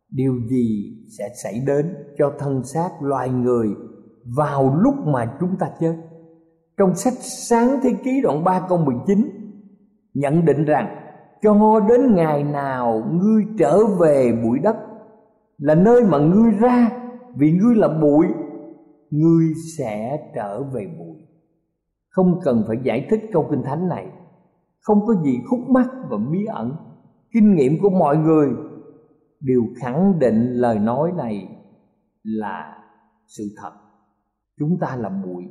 Điều 0.10 0.34
gì 0.50 0.98
sẽ 1.18 1.30
xảy 1.44 1.62
đến 1.68 1.96
cho 2.18 2.34
thân 2.40 2.64
xác 2.64 2.90
loài 3.02 3.30
người 3.30 3.68
vào 4.38 4.78
lúc 4.80 4.96
mà 5.06 5.38
chúng 5.40 5.56
ta 5.60 5.70
chết? 5.80 5.96
Trong 6.78 6.96
sách 6.96 7.14
sáng 7.20 7.80
thế 7.84 7.90
ký 8.04 8.22
đoạn 8.24 8.44
3 8.44 8.66
câu 8.70 8.78
19 8.78 9.30
nhận 10.14 10.46
định 10.46 10.66
rằng 10.66 10.96
cho 11.42 11.80
đến 11.90 12.16
ngày 12.16 12.44
nào 12.44 13.04
ngươi 13.12 13.44
trở 13.58 13.86
về 13.86 14.32
bụi 14.44 14.60
đất 14.60 14.76
là 15.58 15.76
nơi 15.76 16.04
mà 16.04 16.18
ngươi 16.18 16.52
ra, 16.52 16.92
vì 17.36 17.52
ngươi 17.52 17.76
là 17.76 17.88
bụi, 17.88 18.26
ngươi 19.10 19.46
sẽ 19.78 20.18
trở 20.36 20.64
về 20.64 20.88
bụi. 21.00 21.18
Không 22.10 22.40
cần 22.44 22.64
phải 22.68 22.78
giải 22.84 23.08
thích 23.10 23.22
câu 23.34 23.48
kinh 23.52 23.64
thánh 23.64 23.88
này 23.88 24.08
không 24.84 25.06
có 25.06 25.14
gì 25.24 25.40
khúc 25.50 25.60
mắc 25.70 25.88
và 26.10 26.18
bí 26.32 26.46
ẩn. 26.46 26.76
Kinh 27.32 27.56
nghiệm 27.56 27.82
của 27.82 27.90
mọi 27.90 28.18
người 28.18 28.50
đều 29.40 29.64
khẳng 29.76 30.20
định 30.20 30.54
lời 30.54 30.80
nói 30.80 31.12
này 31.18 31.48
là 32.24 32.84
sự 33.28 33.44
thật. 33.58 33.72
Chúng 34.60 34.78
ta 34.82 34.96
là 34.96 35.10
bụi 35.10 35.44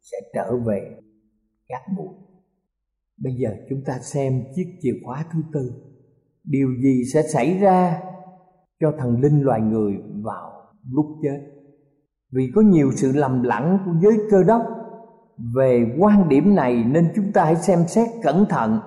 sẽ 0.00 0.16
trở 0.34 0.56
về 0.56 1.00
các 1.68 1.82
bụi 1.96 2.14
bây 3.24 3.34
giờ 3.34 3.50
chúng 3.68 3.82
ta 3.86 3.98
xem 3.98 4.44
chiếc 4.54 4.78
chìa 4.80 4.92
khóa 5.04 5.24
thứ 5.32 5.38
tư. 5.52 5.72
Điều 6.44 6.68
gì 6.82 7.02
sẽ 7.12 7.22
xảy 7.22 7.58
ra 7.58 8.00
cho 8.80 8.92
thần 8.98 9.20
linh 9.20 9.42
loài 9.42 9.60
người 9.60 9.92
vào 10.22 10.50
lúc 10.92 11.06
chết? 11.22 11.40
Vì 12.32 12.50
có 12.54 12.60
nhiều 12.60 12.90
sự 12.96 13.12
lầm 13.12 13.42
lẫn 13.42 13.78
của 13.84 13.92
giới 14.02 14.18
cơ 14.30 14.42
đốc 14.42 14.62
về 15.56 15.96
quan 15.98 16.28
điểm 16.28 16.54
này 16.54 16.84
nên 16.84 17.08
chúng 17.16 17.32
ta 17.32 17.44
hãy 17.44 17.56
xem 17.56 17.78
xét 17.86 18.08
cẩn 18.22 18.46
thận 18.48 18.80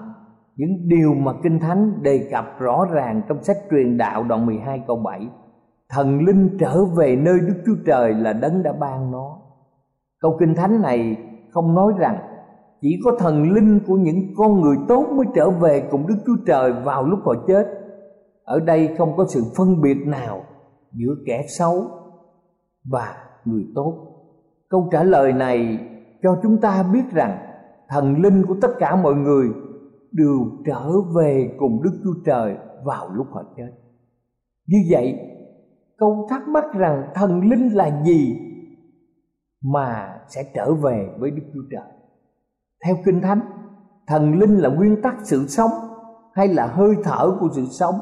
những 0.55 0.87
điều 0.87 1.13
mà 1.13 1.33
Kinh 1.43 1.59
Thánh 1.59 2.03
đề 2.03 2.29
cập 2.31 2.45
rõ 2.59 2.85
ràng 2.91 3.21
trong 3.27 3.43
sách 3.43 3.57
truyền 3.71 3.97
đạo 3.97 4.23
đoạn 4.23 4.45
12 4.45 4.83
câu 4.87 4.95
7 4.95 5.27
Thần 5.89 6.25
linh 6.25 6.57
trở 6.59 6.85
về 6.85 7.15
nơi 7.15 7.39
Đức 7.39 7.61
Chúa 7.65 7.75
Trời 7.85 8.13
là 8.13 8.33
đấng 8.33 8.63
đã 8.63 8.73
ban 8.73 9.11
nó. 9.11 9.37
Câu 10.21 10.37
Kinh 10.39 10.55
Thánh 10.55 10.81
này 10.81 11.17
không 11.51 11.75
nói 11.75 11.93
rằng 11.97 12.17
chỉ 12.81 12.99
có 13.03 13.11
thần 13.19 13.51
linh 13.53 13.79
của 13.87 13.95
những 13.95 14.19
con 14.37 14.61
người 14.61 14.77
tốt 14.87 15.05
mới 15.15 15.25
trở 15.35 15.49
về 15.49 15.87
cùng 15.91 16.07
Đức 16.07 16.15
Chúa 16.25 16.37
Trời 16.47 16.73
vào 16.73 17.03
lúc 17.03 17.19
họ 17.25 17.33
chết. 17.47 17.67
Ở 18.43 18.59
đây 18.59 18.95
không 18.97 19.17
có 19.17 19.25
sự 19.29 19.43
phân 19.57 19.81
biệt 19.81 19.97
nào 20.05 20.41
giữa 20.93 21.15
kẻ 21.25 21.45
xấu 21.57 21.85
và 22.91 23.15
người 23.45 23.63
tốt. 23.75 23.93
Câu 24.69 24.89
trả 24.91 25.03
lời 25.03 25.33
này 25.33 25.79
cho 26.23 26.39
chúng 26.43 26.61
ta 26.61 26.83
biết 26.93 27.03
rằng 27.11 27.37
thần 27.89 28.21
linh 28.21 28.45
của 28.47 28.55
tất 28.61 28.71
cả 28.79 28.95
mọi 28.95 29.15
người 29.15 29.47
đều 30.11 30.45
trở 30.65 30.91
về 31.15 31.55
cùng 31.59 31.83
Đức 31.83 31.99
Chúa 32.03 32.13
Trời 32.25 32.55
vào 32.83 33.09
lúc 33.09 33.27
họ 33.31 33.43
chết. 33.57 33.71
Như 34.67 34.77
vậy, 34.91 35.19
câu 35.97 36.27
thắc 36.29 36.47
mắc 36.47 36.65
rằng 36.73 37.03
thần 37.15 37.49
linh 37.49 37.69
là 37.75 38.01
gì 38.03 38.37
mà 39.63 40.19
sẽ 40.27 40.43
trở 40.53 40.73
về 40.73 41.09
với 41.19 41.31
Đức 41.31 41.43
Chúa 41.53 41.63
Trời? 41.71 41.91
Theo 42.85 42.95
Kinh 43.05 43.21
Thánh, 43.21 43.39
thần 44.07 44.39
linh 44.39 44.57
là 44.57 44.69
nguyên 44.69 45.01
tắc 45.01 45.15
sự 45.23 45.47
sống 45.47 45.71
hay 46.33 46.47
là 46.47 46.67
hơi 46.67 46.95
thở 47.03 47.37
của 47.39 47.49
sự 47.51 47.65
sống 47.65 47.95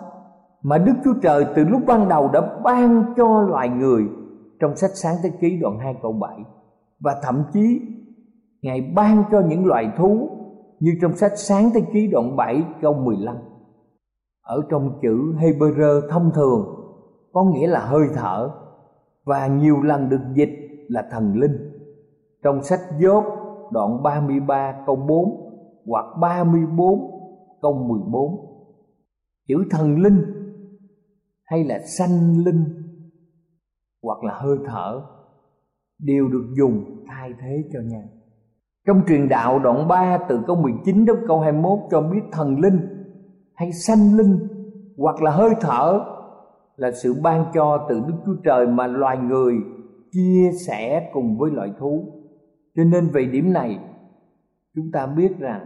mà 0.64 0.78
Đức 0.78 0.94
Chúa 1.04 1.14
Trời 1.22 1.46
từ 1.56 1.64
lúc 1.64 1.82
ban 1.88 2.10
đầu 2.10 2.30
đã 2.34 2.42
ban 2.64 3.14
cho 3.18 3.42
loài 3.42 3.70
người 3.70 4.04
trong 4.60 4.76
sách 4.76 4.92
sáng 4.94 5.16
thế 5.24 5.32
ký 5.42 5.60
đoạn 5.62 5.80
2 5.80 5.96
câu 6.02 6.12
7 6.12 6.38
và 7.00 7.16
thậm 7.24 7.44
chí 7.54 7.82
Ngài 8.66 8.82
ban 8.96 9.24
cho 9.32 9.42
những 9.50 9.66
loài 9.66 9.92
thú 9.98 10.30
như 10.80 10.92
trong 11.02 11.16
sách 11.16 11.32
sáng 11.36 11.70
thế 11.74 11.82
ký 11.94 12.08
đoạn 12.08 12.36
7 12.36 12.64
câu 12.82 12.94
15 12.94 13.36
ở 14.42 14.62
trong 14.70 15.00
chữ 15.02 15.34
Hebrew 15.40 16.10
thông 16.10 16.32
thường, 16.36 16.66
có 17.34 17.44
nghĩa 17.44 17.68
là 17.68 17.86
hơi 17.86 18.08
thở, 18.14 18.52
và 19.24 19.48
nhiều 19.48 19.82
lần 19.82 20.10
được 20.10 20.22
dịch 20.34 20.50
là 20.88 21.08
thần 21.12 21.40
linh. 21.40 21.72
Trong 22.44 22.64
sách 22.64 22.80
Gióp 23.02 23.24
đoạn 23.72 24.04
33 24.04 24.84
câu 24.86 24.96
4 24.96 25.26
hoặc 25.86 26.06
34 26.22 27.00
câu 27.62 27.74
14 27.74 28.36
chữ 29.48 29.56
thần 29.72 30.02
linh 30.02 30.22
hay 31.44 31.64
là 31.64 31.80
sanh 31.98 32.44
linh, 32.46 32.64
hoặc 34.04 34.24
là 34.24 34.34
hơi 34.34 34.58
thở, 34.66 35.02
đều 36.00 36.28
được 36.28 36.54
dùng 36.58 37.04
thay 37.08 37.34
thế 37.42 37.64
cho 37.74 37.80
nhau 37.80 38.04
trong 38.86 39.02
truyền 39.08 39.30
đạo 39.30 39.60
đoạn 39.60 39.88
3 39.88 40.18
từ 40.30 40.40
câu 40.48 40.56
19 40.56 41.06
đến 41.06 41.16
câu 41.28 41.40
21 41.40 41.80
cho 41.92 42.02
biết 42.02 42.22
thần 42.32 42.60
linh 42.60 42.80
hay 43.54 43.72
sanh 43.72 44.18
linh 44.18 44.48
hoặc 44.98 45.22
là 45.22 45.32
hơi 45.32 45.50
thở 45.62 46.02
là 46.76 46.92
sự 46.92 47.14
ban 47.24 47.46
cho 47.54 47.86
từ 47.90 48.00
Đức 48.08 48.14
Chúa 48.26 48.36
Trời 48.44 48.68
mà 48.68 48.88
loài 48.88 49.18
người 49.18 49.56
chia 50.12 50.52
sẻ 50.68 51.10
cùng 51.14 51.38
với 51.38 51.52
loài 51.52 51.72
thú. 51.80 52.06
Cho 52.76 52.84
nên 52.84 53.08
về 53.14 53.26
điểm 53.26 53.54
này 53.54 53.80
chúng 54.76 54.92
ta 54.94 55.06
biết 55.06 55.40
rằng 55.40 55.66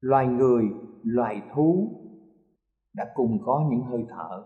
loài 0.00 0.26
người, 0.26 0.64
loài 1.02 1.42
thú 1.54 1.88
đã 2.94 3.06
cùng 3.14 3.38
có 3.46 3.66
những 3.70 3.82
hơi 3.82 4.04
thở. 4.10 4.42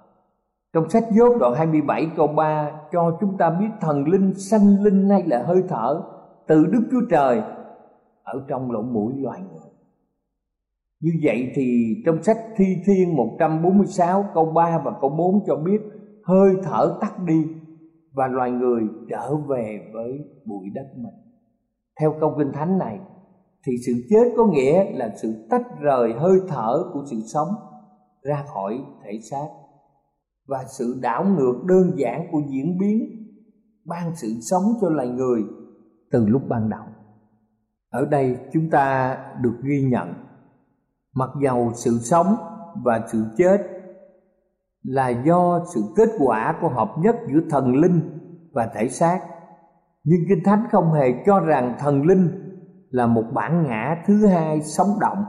Trong 0.72 0.88
sách 0.88 1.04
Dốt 1.12 1.36
đoạn 1.40 1.54
27 1.54 2.10
câu 2.16 2.26
3 2.26 2.70
cho 2.92 3.18
chúng 3.20 3.36
ta 3.38 3.50
biết 3.50 3.68
thần 3.80 4.08
linh, 4.08 4.34
sanh 4.34 4.82
linh 4.82 5.08
hay 5.08 5.22
là 5.26 5.42
hơi 5.46 5.62
thở 5.68 6.02
từ 6.46 6.66
Đức 6.66 6.82
Chúa 6.90 7.06
Trời 7.10 7.42
ở 8.22 8.44
trong 8.48 8.70
lỗ 8.70 8.82
mũi 8.82 9.12
loài 9.16 9.40
người 9.40 9.72
như 11.02 11.10
vậy 11.22 11.52
thì 11.54 11.96
trong 12.06 12.22
sách 12.22 12.36
Thi 12.56 12.64
Thiên 12.86 13.16
146 13.16 14.24
câu 14.34 14.44
3 14.44 14.82
và 14.84 14.92
câu 15.00 15.10
4 15.10 15.44
cho 15.46 15.56
biết 15.56 15.80
hơi 16.24 16.50
thở 16.62 16.98
tắt 17.00 17.12
đi 17.26 17.46
và 18.12 18.28
loài 18.28 18.50
người 18.50 18.82
trở 19.10 19.36
về 19.36 19.90
với 19.92 20.18
bụi 20.46 20.70
đất 20.74 20.86
mình. 20.96 21.14
Theo 22.00 22.14
câu 22.20 22.34
kinh 22.38 22.52
thánh 22.52 22.78
này, 22.78 23.00
thì 23.66 23.72
sự 23.86 23.92
chết 24.10 24.32
có 24.36 24.46
nghĩa 24.46 24.92
là 24.92 25.14
sự 25.22 25.46
tách 25.50 25.80
rời 25.80 26.12
hơi 26.12 26.38
thở 26.48 26.84
của 26.92 27.04
sự 27.10 27.16
sống 27.34 27.48
ra 28.22 28.44
khỏi 28.54 28.80
thể 29.04 29.18
xác 29.30 29.48
và 30.48 30.64
sự 30.78 30.98
đảo 31.02 31.24
ngược 31.24 31.64
đơn 31.64 31.92
giản 31.96 32.26
của 32.32 32.40
diễn 32.48 32.78
biến, 32.78 33.06
ban 33.84 34.16
sự 34.16 34.28
sống 34.40 34.62
cho 34.80 34.88
loài 34.88 35.08
người 35.08 35.42
từ 36.10 36.26
lúc 36.26 36.42
ban 36.48 36.70
đầu 36.70 36.84
ở 37.92 38.06
đây 38.10 38.38
chúng 38.52 38.70
ta 38.70 39.16
được 39.40 39.54
ghi 39.62 39.82
nhận, 39.82 40.14
mặc 41.14 41.30
dầu 41.42 41.72
sự 41.74 41.98
sống 41.98 42.36
và 42.84 43.00
sự 43.12 43.24
chết 43.38 43.58
là 44.82 45.08
do 45.08 45.60
sự 45.74 45.80
kết 45.96 46.08
quả 46.18 46.54
của 46.60 46.68
hợp 46.68 46.94
nhất 46.98 47.16
giữa 47.32 47.40
thần 47.50 47.76
linh 47.76 48.00
và 48.52 48.70
thể 48.74 48.88
xác. 48.88 49.20
Nhưng 50.04 50.20
kinh 50.28 50.44
thánh 50.44 50.64
không 50.72 50.92
hề 50.92 51.14
cho 51.26 51.40
rằng 51.40 51.74
thần 51.78 52.02
linh 52.02 52.28
là 52.90 53.06
một 53.06 53.24
bản 53.32 53.66
ngã 53.68 54.02
thứ 54.06 54.26
hai 54.26 54.62
sống 54.62 54.88
động, 55.00 55.24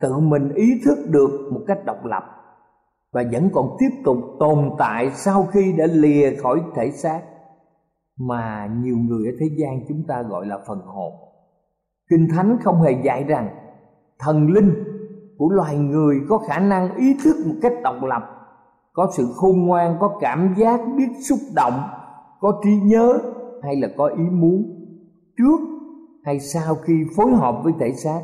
tự 0.00 0.18
mình 0.18 0.54
ý 0.54 0.80
thức 0.84 0.98
được 1.10 1.50
một 1.52 1.60
cách 1.66 1.78
độc 1.84 2.04
lập 2.04 2.22
và 3.12 3.24
vẫn 3.32 3.50
còn 3.52 3.76
tiếp 3.78 4.00
tục 4.04 4.16
tồn 4.40 4.70
tại 4.78 5.10
sau 5.10 5.46
khi 5.52 5.74
đã 5.78 5.86
lìa 5.86 6.36
khỏi 6.42 6.60
thể 6.74 6.90
xác 6.90 7.20
mà 8.18 8.68
nhiều 8.82 8.96
người 8.96 9.26
ở 9.26 9.32
thế 9.40 9.46
gian 9.58 9.84
chúng 9.88 10.02
ta 10.08 10.22
gọi 10.22 10.46
là 10.46 10.58
phần 10.66 10.78
hồn. 10.78 11.25
Kinh 12.08 12.28
Thánh 12.28 12.58
không 12.64 12.82
hề 12.82 13.02
dạy 13.04 13.24
rằng 13.24 13.48
thần 14.18 14.52
linh 14.52 14.74
của 15.38 15.50
loài 15.50 15.78
người 15.78 16.16
có 16.28 16.38
khả 16.38 16.58
năng 16.58 16.96
ý 16.96 17.14
thức 17.24 17.36
một 17.46 17.54
cách 17.62 17.72
độc 17.82 17.96
lập, 18.02 18.22
có 18.92 19.10
sự 19.16 19.26
khôn 19.34 19.66
ngoan, 19.66 19.96
có 20.00 20.18
cảm 20.20 20.54
giác, 20.58 20.80
biết 20.96 21.08
xúc 21.28 21.38
động, 21.54 21.80
có 22.40 22.60
trí 22.64 22.70
nhớ 22.76 23.18
hay 23.62 23.76
là 23.76 23.88
có 23.96 24.06
ý 24.06 24.24
muốn 24.24 24.62
trước 25.38 25.60
hay 26.24 26.40
sau 26.40 26.74
khi 26.74 26.94
phối 27.16 27.32
hợp 27.32 27.60
với 27.64 27.72
thể 27.80 27.92
xác. 27.92 28.22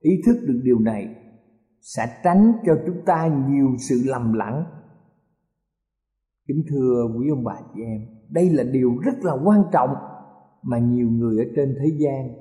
Ý 0.00 0.10
thức 0.26 0.36
được 0.46 0.60
điều 0.64 0.78
này 0.78 1.08
sẽ 1.80 2.20
tránh 2.24 2.52
cho 2.66 2.76
chúng 2.86 3.04
ta 3.06 3.30
nhiều 3.48 3.68
sự 3.88 4.02
lầm 4.04 4.32
lẫn. 4.32 4.64
Kính 6.48 6.62
thưa 6.68 7.08
quý 7.18 7.28
ông 7.30 7.44
bà 7.44 7.54
chị 7.74 7.82
em, 7.82 8.00
đây 8.30 8.50
là 8.50 8.62
điều 8.62 8.90
rất 9.04 9.24
là 9.24 9.32
quan 9.44 9.62
trọng 9.72 9.90
mà 10.62 10.78
nhiều 10.78 11.08
người 11.10 11.38
ở 11.38 11.44
trên 11.56 11.76
thế 11.78 11.96
gian 11.98 12.39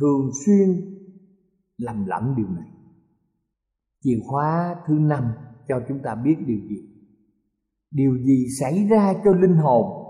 thường 0.00 0.30
xuyên 0.46 0.96
lầm 1.78 2.06
lẫn 2.06 2.34
điều 2.36 2.46
này. 2.48 2.68
Chìa 4.02 4.18
khóa 4.26 4.76
thứ 4.86 4.94
năm 4.94 5.24
cho 5.68 5.80
chúng 5.88 5.98
ta 6.02 6.14
biết 6.14 6.36
điều 6.46 6.58
gì? 6.68 6.88
Điều 7.90 8.18
gì 8.18 8.46
xảy 8.60 8.86
ra 8.90 9.14
cho 9.24 9.32
linh 9.32 9.56
hồn 9.56 10.06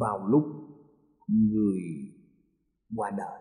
vào 0.00 0.28
lúc 0.28 0.44
người 1.28 1.80
qua 2.96 3.10
đời? 3.10 3.40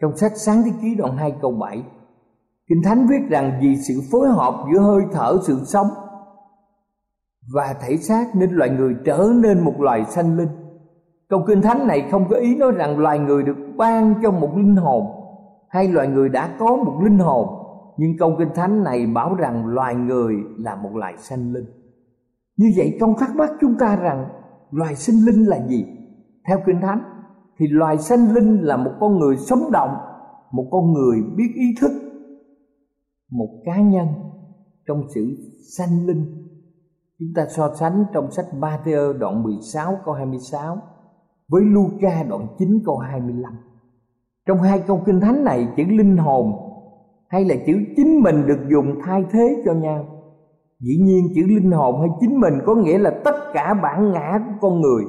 Trong 0.00 0.16
sách 0.16 0.32
sáng 0.36 0.62
thế 0.64 0.70
ký 0.82 0.94
đoạn 0.94 1.16
2 1.16 1.34
câu 1.40 1.52
7 1.52 1.82
Kinh 2.70 2.82
Thánh 2.82 3.06
viết 3.06 3.28
rằng 3.30 3.58
vì 3.62 3.76
sự 3.76 4.00
phối 4.12 4.28
hợp 4.28 4.66
giữa 4.72 4.80
hơi 4.80 5.02
thở, 5.12 5.38
sự 5.46 5.64
sống 5.64 5.86
và 7.52 7.74
thể 7.80 7.96
xác 7.96 8.34
nên 8.34 8.50
loài 8.50 8.70
người 8.70 8.94
trở 9.04 9.32
nên 9.34 9.60
một 9.64 9.74
loài 9.80 10.04
sanh 10.04 10.36
linh. 10.36 10.48
Câu 11.28 11.44
Kinh 11.46 11.62
Thánh 11.62 11.86
này 11.86 12.08
không 12.10 12.28
có 12.30 12.36
ý 12.36 12.56
nói 12.56 12.72
rằng 12.72 12.98
loài 12.98 13.18
người 13.18 13.42
được 13.42 13.56
ban 13.80 14.14
cho 14.22 14.30
một 14.30 14.56
linh 14.56 14.76
hồn 14.76 15.06
hay 15.68 15.88
loài 15.88 16.08
người 16.08 16.28
đã 16.28 16.56
có 16.58 16.76
một 16.76 17.00
linh 17.02 17.18
hồn 17.18 17.48
nhưng 17.96 18.18
câu 18.18 18.36
Kinh 18.38 18.48
Thánh 18.54 18.84
này 18.84 19.06
bảo 19.06 19.34
rằng 19.34 19.66
loài 19.66 19.94
người 19.94 20.34
là 20.58 20.76
một 20.76 20.90
loài 20.94 21.14
sanh 21.18 21.52
linh. 21.52 21.64
Như 22.56 22.72
vậy 22.76 22.96
trong 23.00 23.14
thắc 23.18 23.36
mắc 23.36 23.50
chúng 23.60 23.74
ta 23.78 23.96
rằng 23.96 24.28
loài 24.70 24.94
sinh 24.94 25.16
linh 25.26 25.44
là 25.44 25.66
gì? 25.66 25.86
Theo 26.48 26.58
Kinh 26.66 26.80
Thánh 26.80 27.02
thì 27.58 27.66
loài 27.68 27.98
sanh 27.98 28.34
linh 28.34 28.60
là 28.60 28.76
một 28.76 28.92
con 29.00 29.18
người 29.18 29.36
sống 29.36 29.70
động, 29.72 29.96
một 30.52 30.68
con 30.70 30.92
người 30.92 31.22
biết 31.36 31.52
ý 31.54 31.74
thức, 31.80 31.92
một 33.30 33.48
cá 33.64 33.80
nhân 33.80 34.06
trong 34.86 35.02
sự 35.14 35.36
sanh 35.76 36.06
linh. 36.06 36.50
Chúng 37.18 37.28
ta 37.34 37.46
so 37.56 37.74
sánh 37.74 38.04
trong 38.12 38.30
sách 38.30 38.46
Matthew 38.60 39.18
đoạn 39.18 39.42
16 39.42 39.98
câu 40.04 40.14
26 40.14 40.78
với 41.48 41.62
Luca 41.64 42.22
đoạn 42.28 42.46
9 42.58 42.82
câu 42.84 42.98
25. 42.98 43.69
Trong 44.50 44.62
hai 44.62 44.82
câu 44.86 45.02
kinh 45.06 45.20
thánh 45.20 45.44
này, 45.44 45.68
chữ 45.76 45.84
linh 45.88 46.16
hồn 46.16 46.52
hay 47.28 47.44
là 47.44 47.54
chữ 47.66 47.72
chính 47.96 48.20
mình 48.20 48.46
được 48.46 48.58
dùng 48.70 48.94
thay 49.04 49.24
thế 49.30 49.62
cho 49.64 49.72
nhau. 49.72 50.04
Dĩ 50.80 50.98
nhiên 51.02 51.24
chữ 51.34 51.42
linh 51.46 51.70
hồn 51.70 52.00
hay 52.00 52.08
chính 52.20 52.40
mình 52.40 52.54
có 52.66 52.74
nghĩa 52.74 52.98
là 52.98 53.20
tất 53.24 53.34
cả 53.54 53.74
bản 53.82 54.12
ngã 54.12 54.38
của 54.46 54.52
con 54.60 54.80
người, 54.80 55.04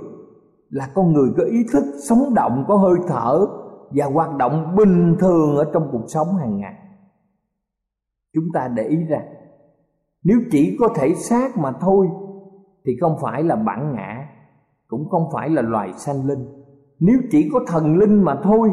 là 0.70 0.90
con 0.94 1.14
người 1.14 1.30
có 1.38 1.44
ý 1.44 1.58
thức 1.74 1.84
sống 2.10 2.34
động, 2.34 2.66
có 2.68 2.76
hơi 2.76 2.96
thở 3.08 3.46
và 3.92 4.06
hoạt 4.06 4.36
động 4.38 4.76
bình 4.76 5.16
thường 5.20 5.56
ở 5.56 5.72
trong 5.74 5.90
cuộc 5.92 6.06
sống 6.08 6.28
hàng 6.36 6.60
ngày 6.60 6.76
chúng 8.34 8.46
ta 8.54 8.68
để 8.76 8.84
ý 8.84 8.98
rằng 9.10 9.26
nếu 10.24 10.38
chỉ 10.52 10.78
có 10.80 10.88
thể 10.96 11.16
xác 11.16 11.58
mà 11.58 11.72
thôi 11.82 12.08
thì 12.86 12.92
không 13.02 13.16
phải 13.22 13.44
là 13.44 13.56
bản 13.56 13.96
ngã, 13.96 14.28
cũng 14.88 15.10
không 15.10 15.24
phải 15.34 15.50
là 15.50 15.62
loài 15.62 15.94
sanh 15.98 16.26
linh 16.26 16.62
nếu 17.00 17.20
chỉ 17.32 17.50
có 17.54 17.60
thần 17.68 17.98
linh 17.98 18.24
mà 18.24 18.40
thôi 18.44 18.72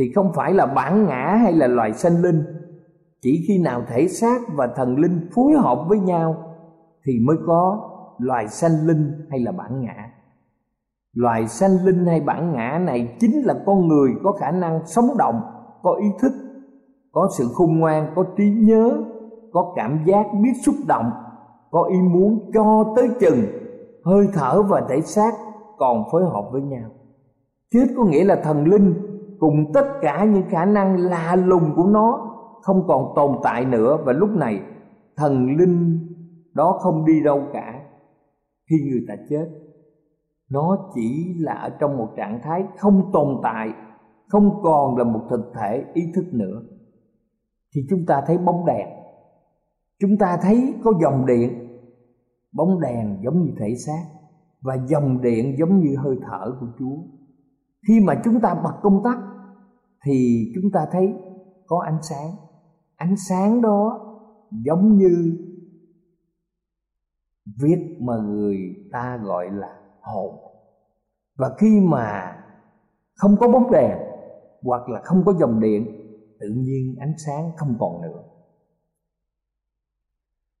thì 0.00 0.12
không 0.14 0.32
phải 0.34 0.54
là 0.54 0.66
bản 0.66 1.06
ngã 1.06 1.36
hay 1.42 1.52
là 1.52 1.66
loài 1.66 1.92
sanh 1.92 2.22
linh. 2.22 2.42
Chỉ 3.22 3.44
khi 3.48 3.58
nào 3.58 3.82
thể 3.88 4.08
xác 4.08 4.40
và 4.54 4.68
thần 4.76 4.96
linh 4.96 5.28
phối 5.34 5.52
hợp 5.52 5.84
với 5.88 5.98
nhau 5.98 6.36
thì 7.04 7.12
mới 7.26 7.36
có 7.46 7.90
loài 8.18 8.48
sanh 8.48 8.86
linh 8.86 9.26
hay 9.30 9.40
là 9.40 9.52
bản 9.52 9.80
ngã. 9.80 10.10
Loài 11.12 11.48
sanh 11.48 11.70
linh 11.84 12.06
hay 12.06 12.20
bản 12.20 12.52
ngã 12.52 12.78
này 12.82 13.16
chính 13.20 13.42
là 13.44 13.54
con 13.66 13.88
người 13.88 14.10
có 14.22 14.32
khả 14.32 14.50
năng 14.50 14.86
sống 14.86 15.08
động, 15.18 15.40
có 15.82 15.94
ý 15.94 16.06
thức, 16.20 16.32
có 17.12 17.28
sự 17.38 17.44
khôn 17.54 17.78
ngoan, 17.78 18.12
có 18.14 18.24
trí 18.36 18.50
nhớ, 18.50 19.02
có 19.52 19.72
cảm 19.76 20.04
giác 20.06 20.26
biết 20.42 20.52
xúc 20.62 20.74
động, 20.88 21.10
có 21.70 21.82
ý 21.82 21.98
muốn 22.02 22.50
cho 22.54 22.92
tới 22.96 23.08
chừng, 23.20 23.42
hơi 24.04 24.28
thở 24.32 24.62
và 24.62 24.82
thể 24.88 25.00
xác 25.00 25.32
còn 25.78 26.04
phối 26.12 26.22
hợp 26.24 26.44
với 26.52 26.62
nhau. 26.62 26.90
Chết 27.70 27.86
có 27.96 28.04
nghĩa 28.04 28.24
là 28.24 28.40
thần 28.44 28.64
linh 28.64 29.09
cùng 29.40 29.72
tất 29.74 29.86
cả 30.00 30.24
những 30.24 30.48
khả 30.48 30.64
năng 30.64 30.96
lạ 30.96 31.36
lùng 31.36 31.72
của 31.76 31.86
nó 31.86 32.30
không 32.62 32.86
còn 32.86 33.12
tồn 33.16 33.36
tại 33.42 33.64
nữa. 33.64 33.98
Và 34.04 34.12
lúc 34.12 34.30
này, 34.30 34.60
thần 35.16 35.56
linh 35.56 35.98
đó 36.52 36.78
không 36.80 37.04
đi 37.04 37.22
đâu 37.24 37.42
cả. 37.52 37.80
Khi 38.70 38.76
người 38.90 39.04
ta 39.08 39.14
chết, 39.28 39.48
nó 40.50 40.90
chỉ 40.94 41.34
là 41.38 41.52
ở 41.52 41.70
trong 41.80 41.96
một 41.96 42.08
trạng 42.16 42.40
thái 42.42 42.64
không 42.78 43.10
tồn 43.12 43.40
tại, 43.42 43.72
không 44.28 44.62
còn 44.62 44.96
là 44.96 45.04
một 45.04 45.20
thực 45.30 45.52
thể 45.54 45.84
ý 45.94 46.02
thức 46.14 46.24
nữa. 46.32 46.62
Thì 47.74 47.80
chúng 47.90 48.06
ta 48.06 48.22
thấy 48.26 48.38
bóng 48.38 48.66
đèn. 48.66 48.88
Chúng 49.98 50.18
ta 50.18 50.38
thấy 50.42 50.74
có 50.84 50.92
dòng 51.02 51.26
điện. 51.26 51.66
Bóng 52.52 52.80
đèn 52.80 53.18
giống 53.24 53.42
như 53.42 53.50
thể 53.58 53.74
xác. 53.86 54.04
Và 54.60 54.74
dòng 54.86 55.20
điện 55.22 55.54
giống 55.58 55.80
như 55.80 55.96
hơi 55.98 56.16
thở 56.26 56.56
của 56.60 56.66
chúa. 56.78 56.96
Khi 57.88 58.00
mà 58.00 58.20
chúng 58.24 58.40
ta 58.40 58.54
bật 58.54 58.74
công 58.82 59.02
tắc 59.04 59.18
thì 60.04 60.46
chúng 60.54 60.70
ta 60.72 60.86
thấy 60.92 61.14
có 61.66 61.82
ánh 61.86 61.98
sáng. 62.02 62.30
Ánh 62.96 63.14
sáng 63.28 63.62
đó 63.62 64.06
giống 64.50 64.96
như 64.96 65.36
viết 67.62 67.96
mà 68.00 68.16
người 68.16 68.56
ta 68.92 69.18
gọi 69.22 69.50
là 69.50 69.78
hồn. 70.00 70.34
Và 71.36 71.54
khi 71.58 71.80
mà 71.80 72.36
không 73.14 73.36
có 73.40 73.48
bóng 73.48 73.70
đèn 73.70 73.98
hoặc 74.62 74.88
là 74.88 75.00
không 75.04 75.22
có 75.26 75.34
dòng 75.40 75.60
điện, 75.60 75.86
tự 76.40 76.48
nhiên 76.48 76.96
ánh 77.00 77.14
sáng 77.26 77.50
không 77.56 77.76
còn 77.80 78.02
nữa. 78.02 78.22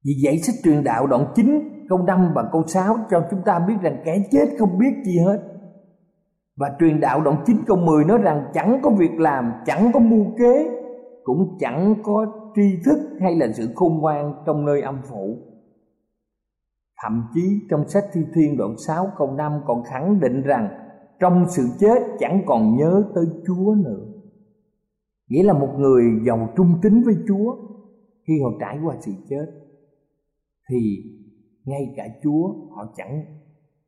Vì 0.04 0.12
vậy, 0.24 0.38
sách 0.38 0.54
truyền 0.64 0.84
đạo 0.84 1.06
đoạn 1.06 1.32
9 1.34 1.46
câu 1.88 1.98
5 1.98 2.32
và 2.34 2.48
câu 2.52 2.66
6 2.66 2.96
cho 3.10 3.26
chúng 3.30 3.40
ta 3.44 3.64
biết 3.68 3.74
rằng 3.82 4.02
kẻ 4.04 4.22
chết 4.30 4.46
không 4.58 4.78
biết 4.78 4.92
gì 5.04 5.18
hết 5.18 5.49
và 6.60 6.76
truyền 6.80 7.00
đạo 7.00 7.20
đoạn 7.20 7.42
9 7.46 7.56
câu 7.66 7.76
10 7.76 8.04
nói 8.04 8.18
rằng 8.18 8.50
chẳng 8.54 8.80
có 8.82 8.90
việc 8.90 9.12
làm, 9.18 9.52
chẳng 9.66 9.90
có 9.94 10.00
mưu 10.00 10.26
kế, 10.38 10.70
cũng 11.24 11.56
chẳng 11.60 11.94
có 12.02 12.26
tri 12.56 12.82
thức 12.84 12.98
hay 13.20 13.36
là 13.36 13.52
sự 13.52 13.68
khôn 13.74 13.98
ngoan 13.98 14.34
trong 14.46 14.64
nơi 14.64 14.82
âm 14.82 15.00
phủ. 15.10 15.36
Thậm 17.02 17.26
chí 17.34 17.40
trong 17.70 17.88
sách 17.88 18.04
Thi 18.12 18.20
Thiên 18.34 18.56
đoạn 18.56 18.74
6 18.86 19.12
câu 19.18 19.32
5 19.32 19.60
còn 19.66 19.82
khẳng 19.84 20.20
định 20.20 20.42
rằng 20.42 20.68
trong 21.20 21.44
sự 21.48 21.62
chết 21.78 22.02
chẳng 22.18 22.42
còn 22.46 22.76
nhớ 22.76 23.04
tới 23.14 23.24
Chúa 23.46 23.74
nữa. 23.74 24.06
Nghĩa 25.28 25.42
là 25.42 25.52
một 25.52 25.74
người 25.78 26.04
giàu 26.26 26.48
trung 26.56 26.74
tín 26.82 27.02
với 27.02 27.14
Chúa 27.28 27.56
khi 28.26 28.40
họ 28.42 28.50
trải 28.60 28.78
qua 28.84 28.96
sự 29.00 29.12
chết 29.28 29.46
thì 30.70 30.76
ngay 31.64 31.94
cả 31.96 32.04
Chúa 32.22 32.54
họ 32.70 32.94
chẳng 32.96 33.24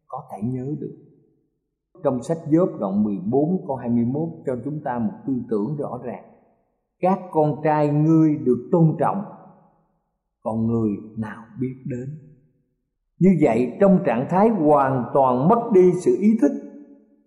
có 0.06 0.18
thể 0.30 0.48
nhớ 0.48 0.66
được. 0.80 1.11
Trong 2.04 2.22
sách 2.22 2.38
Gióp 2.52 2.68
đoạn 2.80 3.04
14 3.04 3.64
câu 3.66 3.76
21 3.76 4.28
cho 4.46 4.56
chúng 4.64 4.80
ta 4.84 4.98
một 4.98 5.12
tư 5.26 5.32
tưởng 5.50 5.76
rõ 5.78 6.00
ràng. 6.04 6.24
Các 7.00 7.18
con 7.30 7.56
trai 7.64 7.88
ngươi 7.88 8.36
được 8.36 8.68
tôn 8.72 8.96
trọng, 8.98 9.24
còn 10.42 10.66
người 10.66 10.90
nào 11.16 11.42
biết 11.60 11.74
đến 11.86 12.08
như 13.22 13.30
vậy 13.42 13.72
trong 13.80 13.98
trạng 14.06 14.26
thái 14.30 14.48
hoàn 14.48 15.04
toàn 15.14 15.48
mất 15.48 15.70
đi 15.72 15.92
sự 16.04 16.16
ý 16.20 16.28
thức 16.40 16.52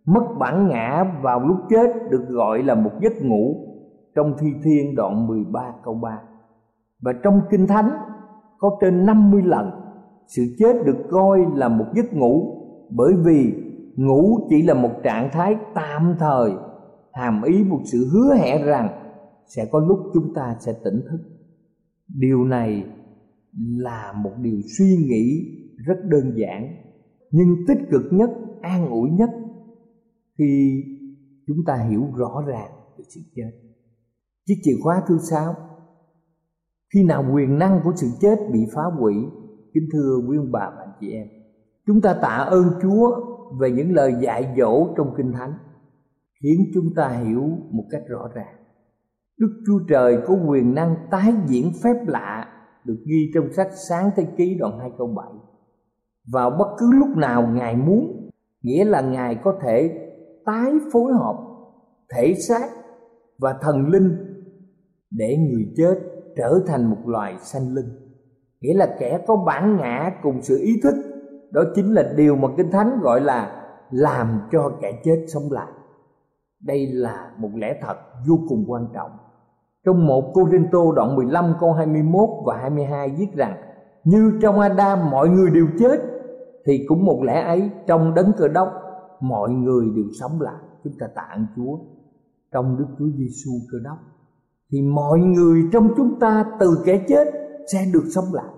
mất 0.06 0.24
bản 0.40 0.68
ngã 0.68 1.04
vào 1.22 1.40
lúc 1.40 1.58
chết 1.70 2.10
được 2.10 2.26
gọi 2.30 2.64
là 2.64 2.76
một 2.76 2.92
giấc 3.02 3.14
ngủ 3.22 3.56
trong 4.16 4.34
thi 4.40 4.48
thiên 4.64 4.96
đoạn 4.96 5.28
13 5.28 5.74
câu 5.84 5.94
3 5.94 6.22
và 7.02 7.14
trong 7.24 7.42
kinh 7.52 7.68
thánh 7.68 7.90
có 8.60 8.78
trên 8.82 9.06
50 9.06 9.42
lần 9.46 9.72
sự 10.28 10.44
chết 10.60 10.86
được 10.86 10.98
coi 11.12 11.40
là 11.56 11.70
một 11.70 11.86
giấc 11.96 12.14
ngủ 12.14 12.62
bởi 12.90 13.14
vì 13.26 13.65
ngủ 13.96 14.48
chỉ 14.50 14.62
là 14.62 14.74
một 14.74 14.92
trạng 15.04 15.30
thái 15.34 15.56
tạm 15.76 16.16
thời. 16.20 16.52
Hàm 17.14 17.44
ý 17.44 17.64
một 17.64 17.82
sự 17.92 18.10
hứa 18.12 18.36
hẹn 18.36 18.66
rằng 18.66 18.90
sẽ 19.48 19.66
có 19.72 19.80
lúc 19.80 20.00
chúng 20.14 20.34
ta 20.34 20.56
sẽ 20.60 20.74
tỉnh 20.84 21.02
thức. 21.10 21.20
Điều 22.08 22.44
này 22.44 22.84
là 23.58 24.14
một 24.24 24.32
điều 24.42 24.62
suy 24.78 24.98
nghĩ 24.98 25.56
rất 25.86 25.98
đơn 26.04 26.34
giản, 26.36 26.76
nhưng 27.32 27.56
tích 27.68 27.78
cực 27.92 28.02
nhất, 28.12 28.30
an 28.62 28.90
ủi 28.90 29.10
nhất 29.10 29.30
khi 30.38 30.84
chúng 31.48 31.58
ta 31.66 31.76
hiểu 31.90 32.04
rõ 32.16 32.44
ràng 32.48 32.72
về 32.98 33.04
sự 33.16 33.22
chết. 33.36 33.52
Chiếc 34.46 34.56
chìa 34.64 34.76
khóa 34.84 35.02
thứ 35.08 35.18
sáu, 35.30 35.56
khi 36.94 37.04
nào 37.04 37.26
quyền 37.34 37.58
năng 37.58 37.80
của 37.84 37.92
sự 37.96 38.08
chết 38.22 38.36
bị 38.54 38.60
phá 38.76 38.82
hủy, 39.00 39.14
kính 39.74 39.88
thưa 39.94 40.18
quý 40.28 40.38
ông 40.38 40.52
bà 40.52 40.70
và 40.70 40.84
anh 40.86 40.94
chị 41.00 41.12
em, 41.12 41.28
chúng 41.88 42.02
ta 42.02 42.14
tạ 42.22 42.36
ơn 42.50 42.66
chúa 42.82 43.35
về 43.60 43.72
những 43.72 43.94
lời 43.94 44.14
dạy 44.22 44.54
dỗ 44.58 44.94
trong 44.98 45.14
kinh 45.18 45.32
thánh, 45.32 45.54
khiến 46.44 46.60
chúng 46.74 46.94
ta 46.96 47.08
hiểu 47.10 47.44
một 47.72 47.84
cách 47.92 48.04
rõ 48.08 48.30
ràng. 48.36 48.56
Đức 49.40 49.64
chúa 49.68 49.80
trời 49.90 50.18
có 50.28 50.36
quyền 50.48 50.76
năng 50.76 50.96
tái 51.12 51.34
diễn 51.48 51.72
phép 51.84 51.96
lạ 52.08 52.48
được 52.86 52.98
ghi 53.06 53.32
trong 53.36 53.54
sách 53.54 53.70
sáng 53.90 54.10
thế 54.16 54.28
ký 54.38 54.56
đoạn 54.60 54.80
2 54.80 54.90
câu 54.98 55.08
7 55.08 55.26
vào 56.34 56.50
bất 56.50 56.68
cứ 56.78 56.92
lúc 57.00 57.18
nào 57.18 57.48
ngài 57.48 57.76
muốn, 57.76 58.30
nghĩa 58.62 58.86
là 58.86 59.02
ngài 59.02 59.36
có 59.44 59.60
thể 59.62 60.10
tái 60.46 60.72
phối 60.94 61.14
hợp 61.14 61.38
thể 62.14 62.34
xác 62.34 62.70
và 63.40 63.56
thần 63.62 63.88
linh 63.88 64.18
để 65.12 65.38
người 65.38 65.74
chết 65.78 66.00
trở 66.38 66.60
thành 66.68 66.90
một 66.90 66.98
loài 67.06 67.36
sanh 67.40 67.74
linh. 67.74 67.90
Nghĩa 68.62 68.74
là 68.74 68.96
kẻ 69.00 69.20
có 69.28 69.44
bản 69.46 69.78
ngã 69.78 70.12
cùng 70.24 70.42
sự 70.42 70.58
ý 70.62 70.74
thức 70.84 70.96
đó 71.56 71.64
chính 71.76 71.94
là 71.94 72.04
điều 72.16 72.36
mà 72.36 72.48
kinh 72.58 72.72
thánh 72.72 73.00
gọi 73.02 73.22
là 73.22 73.66
làm 73.92 74.42
cho 74.52 74.72
kẻ 74.82 75.02
chết 75.04 75.26
sống 75.28 75.52
lại. 75.52 75.68
Đây 76.60 76.88
là 76.88 77.32
một 77.38 77.50
lẽ 77.56 77.80
thật 77.82 77.96
vô 78.28 78.40
cùng 78.50 78.66
quan 78.68 78.88
trọng. 78.94 79.12
Trong 79.86 80.08
một 80.08 80.32
Cô 80.34 80.50
Rinh 80.52 80.66
Tô 80.72 80.92
đoạn 80.96 81.16
15 81.16 81.54
câu 81.60 81.74
21 81.74 82.30
và 82.46 82.58
22 82.58 83.10
viết 83.10 83.28
rằng, 83.36 83.56
Như 84.04 84.40
trong 84.42 84.60
Adam 84.60 85.10
mọi 85.10 85.30
người 85.30 85.50
đều 85.50 85.68
chết, 85.80 86.02
thì 86.66 86.86
cũng 86.88 87.06
một 87.06 87.24
lẽ 87.24 87.42
ấy, 87.42 87.70
trong 87.88 88.14
đấng 88.14 88.32
cơ 88.38 88.48
đốc, 88.48 88.70
mọi 89.20 89.50
người 89.50 89.86
đều 89.96 90.06
sống 90.20 90.42
lại. 90.42 90.62
Chúng 90.84 90.94
ta 91.00 91.08
tạ 91.16 91.28
ơn 91.36 91.46
Chúa. 91.56 91.78
Trong 92.52 92.78
Đức 92.78 92.86
Chúa 93.00 93.08
Giêsu 93.18 93.52
cơ 93.72 93.78
đốc, 93.84 93.98
thì 94.72 94.82
mọi 94.82 95.20
người 95.20 95.64
trong 95.74 95.90
chúng 95.98 96.20
ta 96.20 96.46
từ 96.60 96.78
kẻ 96.86 97.06
chết 97.08 97.28
sẽ 97.74 97.86
được 97.94 98.04
sống 98.16 98.34
lại 98.34 98.55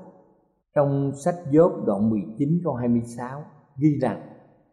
trong 0.78 1.12
sách 1.26 1.36
Gióp 1.52 1.72
đoạn 1.86 2.10
19 2.10 2.50
câu 2.64 2.74
26 2.74 3.30
ghi 3.78 4.00
rằng, 4.02 4.22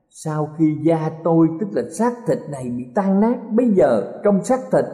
sau 0.08 0.48
khi 0.58 0.76
da 0.84 1.10
tôi, 1.24 1.48
tức 1.60 1.66
là 1.72 1.82
xác 1.98 2.12
thịt 2.26 2.38
này 2.50 2.64
bị 2.64 2.84
tan 2.94 3.20
nát, 3.20 3.36
bây 3.50 3.68
giờ 3.68 4.20
trong 4.24 4.44
xác 4.44 4.60
thịt, 4.72 4.84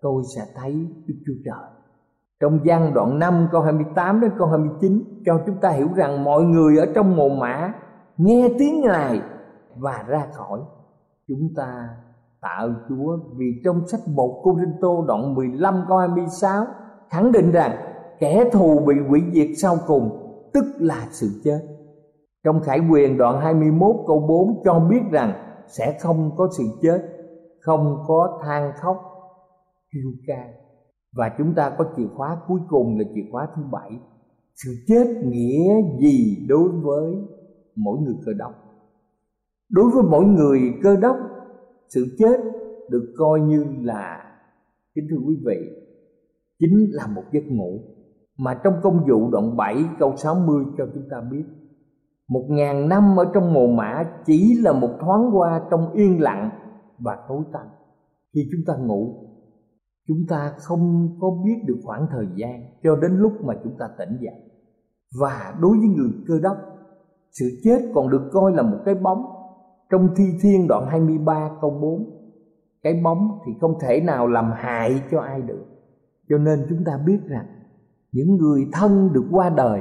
tôi 0.00 0.22
sẽ 0.36 0.42
thấy 0.54 0.72
Đức 1.06 1.14
Chúa 1.26 1.34
Trời 1.44 1.70
trong 2.40 2.58
gian 2.64 2.94
đoạn 2.94 3.18
5 3.18 3.48
câu 3.52 3.62
28 3.62 4.20
đến 4.20 4.30
câu 4.38 4.48
29 4.48 5.04
cho 5.26 5.40
chúng 5.46 5.56
ta 5.60 5.70
hiểu 5.70 5.88
rằng 5.96 6.24
mọi 6.24 6.42
người 6.42 6.78
ở 6.78 6.86
trong 6.94 7.16
mồ 7.16 7.28
mã 7.28 7.72
nghe 8.16 8.48
tiếng 8.58 8.80
Ngài 8.80 9.20
và 9.76 10.04
ra 10.08 10.26
khỏi. 10.32 10.60
Chúng 11.28 11.48
ta 11.56 11.88
tạ 12.40 12.56
ơn 12.60 12.74
Chúa 12.88 13.18
vì 13.36 13.46
trong 13.64 13.88
sách 13.88 14.00
1 14.06 14.40
Cô 14.44 14.56
Rinh 14.60 14.74
Tô 14.80 15.04
đoạn 15.08 15.34
15 15.34 15.84
câu 15.88 15.98
26 15.98 16.64
khẳng 17.10 17.32
định 17.32 17.50
rằng 17.50 17.76
kẻ 18.20 18.50
thù 18.52 18.80
bị 18.86 18.94
hủy 19.08 19.22
diệt 19.32 19.48
sau 19.56 19.76
cùng 19.86 20.29
tức 20.52 20.64
là 20.78 21.08
sự 21.10 21.28
chết. 21.44 21.60
Trong 22.44 22.60
Khải 22.60 22.80
Quyền 22.90 23.18
đoạn 23.18 23.40
21 23.40 23.96
câu 24.06 24.20
4 24.28 24.62
cho 24.64 24.80
biết 24.90 25.00
rằng 25.10 25.32
sẽ 25.68 25.98
không 26.00 26.30
có 26.36 26.48
sự 26.58 26.64
chết, 26.82 27.02
không 27.60 27.96
có 28.06 28.40
than 28.44 28.72
khóc, 28.76 28.96
kêu 29.92 30.12
ca. 30.26 30.48
Và 31.12 31.30
chúng 31.38 31.54
ta 31.54 31.74
có 31.78 31.84
chìa 31.96 32.06
khóa 32.16 32.40
cuối 32.48 32.60
cùng 32.68 32.98
là 32.98 33.04
chìa 33.14 33.30
khóa 33.32 33.48
thứ 33.56 33.62
bảy. 33.72 33.90
Sự 34.54 34.70
chết 34.86 35.06
nghĩa 35.24 35.74
gì 36.00 36.46
đối 36.48 36.68
với 36.68 37.14
mỗi 37.76 37.98
người 37.98 38.14
cơ 38.26 38.32
đốc? 38.32 38.52
Đối 39.70 39.90
với 39.94 40.02
mỗi 40.10 40.24
người 40.24 40.60
cơ 40.82 40.96
đốc, 40.96 41.16
sự 41.88 42.16
chết 42.18 42.40
được 42.88 43.14
coi 43.16 43.40
như 43.40 43.64
là, 43.82 44.24
kính 44.94 45.06
thưa 45.10 45.16
quý 45.26 45.36
vị, 45.44 45.56
chính 46.58 46.86
là 46.90 47.06
một 47.06 47.22
giấc 47.32 47.44
ngủ 47.46 47.80
mà 48.40 48.54
trong 48.64 48.74
công 48.82 49.04
vụ 49.08 49.30
đoạn 49.30 49.56
7 49.56 49.84
câu 49.98 50.16
60 50.16 50.64
cho 50.78 50.86
chúng 50.94 51.08
ta 51.10 51.16
biết, 51.30 51.44
một 52.28 52.46
ngàn 52.48 52.88
năm 52.88 53.16
ở 53.16 53.24
trong 53.34 53.52
mồ 53.52 53.66
mã 53.66 54.04
chỉ 54.26 54.54
là 54.62 54.72
một 54.72 54.90
thoáng 55.00 55.30
qua 55.32 55.62
trong 55.70 55.92
yên 55.92 56.20
lặng 56.20 56.50
và 56.98 57.18
tối 57.28 57.42
tăm. 57.52 57.66
Khi 58.34 58.40
chúng 58.52 58.60
ta 58.66 58.76
ngủ, 58.76 59.14
chúng 60.08 60.18
ta 60.28 60.54
không 60.58 61.08
có 61.20 61.30
biết 61.44 61.56
được 61.66 61.76
khoảng 61.84 62.06
thời 62.10 62.26
gian 62.34 62.62
cho 62.82 62.96
đến 62.96 63.16
lúc 63.16 63.32
mà 63.44 63.54
chúng 63.64 63.76
ta 63.78 63.88
tỉnh 63.98 64.16
dậy. 64.20 64.40
Và 65.20 65.54
đối 65.60 65.78
với 65.78 65.88
người 65.88 66.10
cơ 66.28 66.34
đốc, 66.42 66.56
sự 67.30 67.46
chết 67.64 67.78
còn 67.94 68.10
được 68.10 68.30
coi 68.32 68.52
là 68.52 68.62
một 68.62 68.78
cái 68.84 68.94
bóng. 68.94 69.24
Trong 69.90 70.08
thi 70.16 70.24
thiên 70.42 70.68
đoạn 70.68 70.86
23 70.90 71.50
câu 71.60 71.70
4 71.70 72.20
cái 72.82 73.00
bóng 73.04 73.38
thì 73.46 73.52
không 73.60 73.74
thể 73.80 74.00
nào 74.00 74.26
làm 74.26 74.50
hại 74.54 75.02
cho 75.10 75.20
ai 75.20 75.42
được. 75.42 75.64
Cho 76.28 76.38
nên 76.38 76.66
chúng 76.68 76.84
ta 76.84 76.92
biết 77.06 77.18
rằng 77.26 77.46
những 78.12 78.36
người 78.36 78.66
thân 78.72 79.12
được 79.12 79.24
qua 79.30 79.50
đời, 79.50 79.80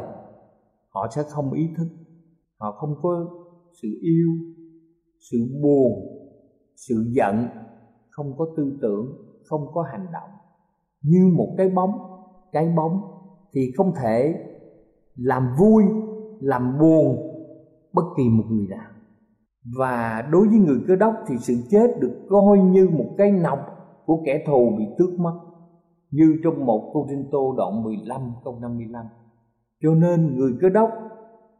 họ 0.89 1.07
sẽ 1.15 1.23
không 1.29 1.53
ý 1.53 1.69
thức, 1.77 1.87
họ 2.59 2.71
không 2.71 2.95
có 3.01 3.25
sự 3.81 3.87
yêu, 4.01 4.29
sự 5.31 5.37
buồn, 5.63 5.91
sự 6.75 6.95
giận, 7.11 7.35
không 8.09 8.37
có 8.37 8.45
tư 8.57 8.77
tưởng, 8.81 9.05
không 9.45 9.61
có 9.73 9.81
hành 9.91 10.07
động. 10.13 10.29
Như 11.01 11.27
một 11.37 11.55
cái 11.57 11.69
bóng 11.69 11.91
cái 12.51 12.69
bóng 12.75 13.01
thì 13.53 13.71
không 13.77 13.93
thể 14.01 14.35
làm 15.15 15.55
vui, 15.59 15.83
làm 16.39 16.79
buồn 16.79 17.17
bất 17.93 18.03
kỳ 18.17 18.29
một 18.29 18.43
người 18.49 18.67
nào. 18.67 18.91
Và 19.77 20.27
đối 20.31 20.47
với 20.47 20.57
người 20.57 20.79
cơ 20.87 20.95
đốc 20.95 21.13
thì 21.27 21.35
sự 21.37 21.53
chết 21.69 21.87
được 21.99 22.25
coi 22.29 22.59
như 22.59 22.89
một 22.89 23.15
cái 23.17 23.31
nọc 23.31 23.59
của 24.05 24.23
kẻ 24.25 24.43
thù 24.47 24.75
bị 24.77 24.83
tước 24.97 25.19
mất 25.19 25.39
như 26.11 26.39
trong 26.43 26.65
một 26.65 26.91
Cô 26.93 27.05
Trinh 27.09 27.29
Tô 27.31 27.53
đoạn 27.57 27.83
15 27.83 28.21
câu 28.43 28.57
55 28.61 29.05
cho 29.81 29.89
nên 29.89 30.37
người 30.37 30.51
cơ 30.61 30.69
đốc 30.69 30.89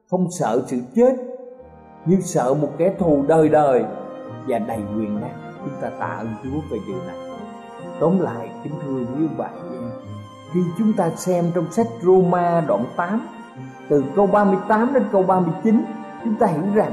không 0.10 0.28
sợ 0.40 0.64
sự 0.68 0.78
chết 0.96 1.16
như 2.06 2.18
sợ 2.22 2.54
một 2.54 2.70
kẻ 2.78 2.96
thù 3.00 3.24
đời 3.28 3.50
đời 3.50 3.84
và 4.48 4.60
đầy 4.60 4.80
quyền 4.98 5.22
năng 5.22 5.54
chúng 5.66 5.74
ta 5.82 5.90
tạ 5.90 6.06
ơn 6.06 6.28
Chúa 6.44 6.60
về 6.72 6.80
điều 6.88 6.98
này. 6.98 7.18
Tóm 8.00 8.20
lại, 8.20 8.50
kính 8.64 8.74
thưa 8.84 9.06
quý 9.16 9.28
bạn 9.38 9.70
khi 10.54 10.60
chúng 10.78 10.94
ta 10.94 11.10
xem 11.10 11.46
trong 11.56 11.72
sách 11.72 11.88
Roma 12.02 12.62
đoạn 12.68 12.86
8 12.96 13.28
từ 13.90 14.04
câu 14.16 14.28
38 14.28 14.94
đến 14.94 15.04
câu 15.12 15.24
39 15.24 15.84
chúng 16.24 16.36
ta 16.36 16.48
hiểu 16.48 16.64
rằng 16.74 16.92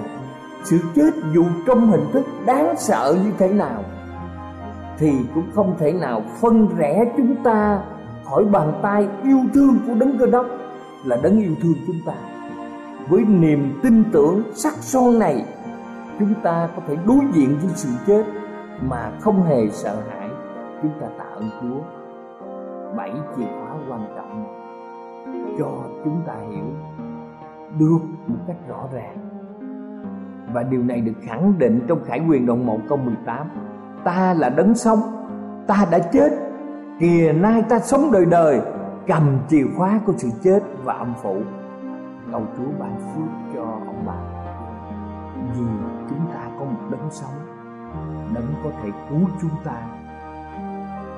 sự 0.64 0.78
chết 0.94 1.10
dù 1.34 1.44
trong 1.66 1.86
hình 1.86 2.06
thức 2.12 2.26
đáng 2.46 2.74
sợ 2.78 3.16
như 3.24 3.32
thế 3.38 3.48
nào 3.48 3.84
thì 4.98 5.12
cũng 5.34 5.50
không 5.54 5.74
thể 5.78 5.92
nào 5.92 6.22
phân 6.40 6.68
rẽ 6.76 7.12
chúng 7.16 7.36
ta 7.44 7.80
khỏi 8.24 8.44
bàn 8.44 8.72
tay 8.82 9.08
yêu 9.24 9.40
thương 9.54 9.78
của 9.86 9.94
đấng 9.94 10.18
cơ 10.18 10.26
đốc 10.26 10.46
là 11.04 11.18
đấng 11.22 11.40
yêu 11.40 11.54
thương 11.62 11.74
chúng 11.86 12.00
ta. 12.06 12.14
Với 13.08 13.24
niềm 13.24 13.80
tin 13.82 14.04
tưởng 14.12 14.42
sắc 14.54 14.74
son 14.74 15.18
này, 15.18 15.44
chúng 16.18 16.34
ta 16.42 16.68
có 16.76 16.82
thể 16.88 16.96
đối 17.06 17.20
diện 17.32 17.58
với 17.62 17.70
sự 17.74 17.88
chết 18.06 18.24
mà 18.88 19.12
không 19.20 19.42
hề 19.42 19.68
sợ 19.68 20.02
hãi. 20.08 20.28
Chúng 20.82 20.92
ta 21.00 21.06
tạ 21.18 21.24
ơn 21.24 21.50
chúa. 21.60 21.80
Bảy 22.96 23.12
chìa 23.36 23.44
khóa 23.44 23.76
quan 23.88 24.00
trọng 24.16 24.44
cho 25.58 25.70
chúng 26.04 26.22
ta 26.26 26.34
hiểu 26.50 26.74
được 27.78 27.98
một 28.26 28.38
cách 28.46 28.56
rõ 28.68 28.88
ràng. 28.92 29.18
Và 30.52 30.62
điều 30.62 30.82
này 30.82 31.00
được 31.00 31.12
khẳng 31.22 31.58
định 31.58 31.80
trong 31.88 32.04
Khải 32.04 32.20
quyền 32.28 32.46
đoạn 32.46 32.66
1 32.66 32.78
câu 32.88 32.98
18 32.98 33.46
Ta 34.06 34.34
là 34.34 34.48
đấng 34.48 34.74
sống, 34.74 35.00
Ta 35.66 35.86
đã 35.90 35.98
chết. 35.98 36.28
Kìa 37.00 37.32
nay 37.32 37.62
ta 37.68 37.78
sống 37.78 38.12
đời 38.12 38.24
đời, 38.24 38.60
Cầm 39.06 39.38
chìa 39.48 39.64
khóa 39.76 40.00
của 40.06 40.12
sự 40.16 40.28
chết 40.44 40.60
và 40.84 40.94
âm 40.94 41.14
phủ. 41.22 41.36
Cầu 42.32 42.42
Chúa 42.56 42.70
ban 42.80 42.96
phước 42.98 43.54
cho 43.54 43.62
ông 43.62 44.04
bà. 44.06 44.18
Vì 45.54 45.64
chúng 46.08 46.30
ta 46.34 46.40
có 46.58 46.64
một 46.64 46.88
đấng 46.90 47.10
sống, 47.10 47.34
Đấng 48.34 48.54
có 48.64 48.70
thể 48.82 48.90
cứu 49.10 49.20
chúng 49.40 49.64
ta, 49.64 49.82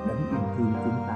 Đấng 0.07 0.17
yêu 0.17 0.39
thương 0.57 0.73
chúng 0.83 1.03
ta. 1.07 1.15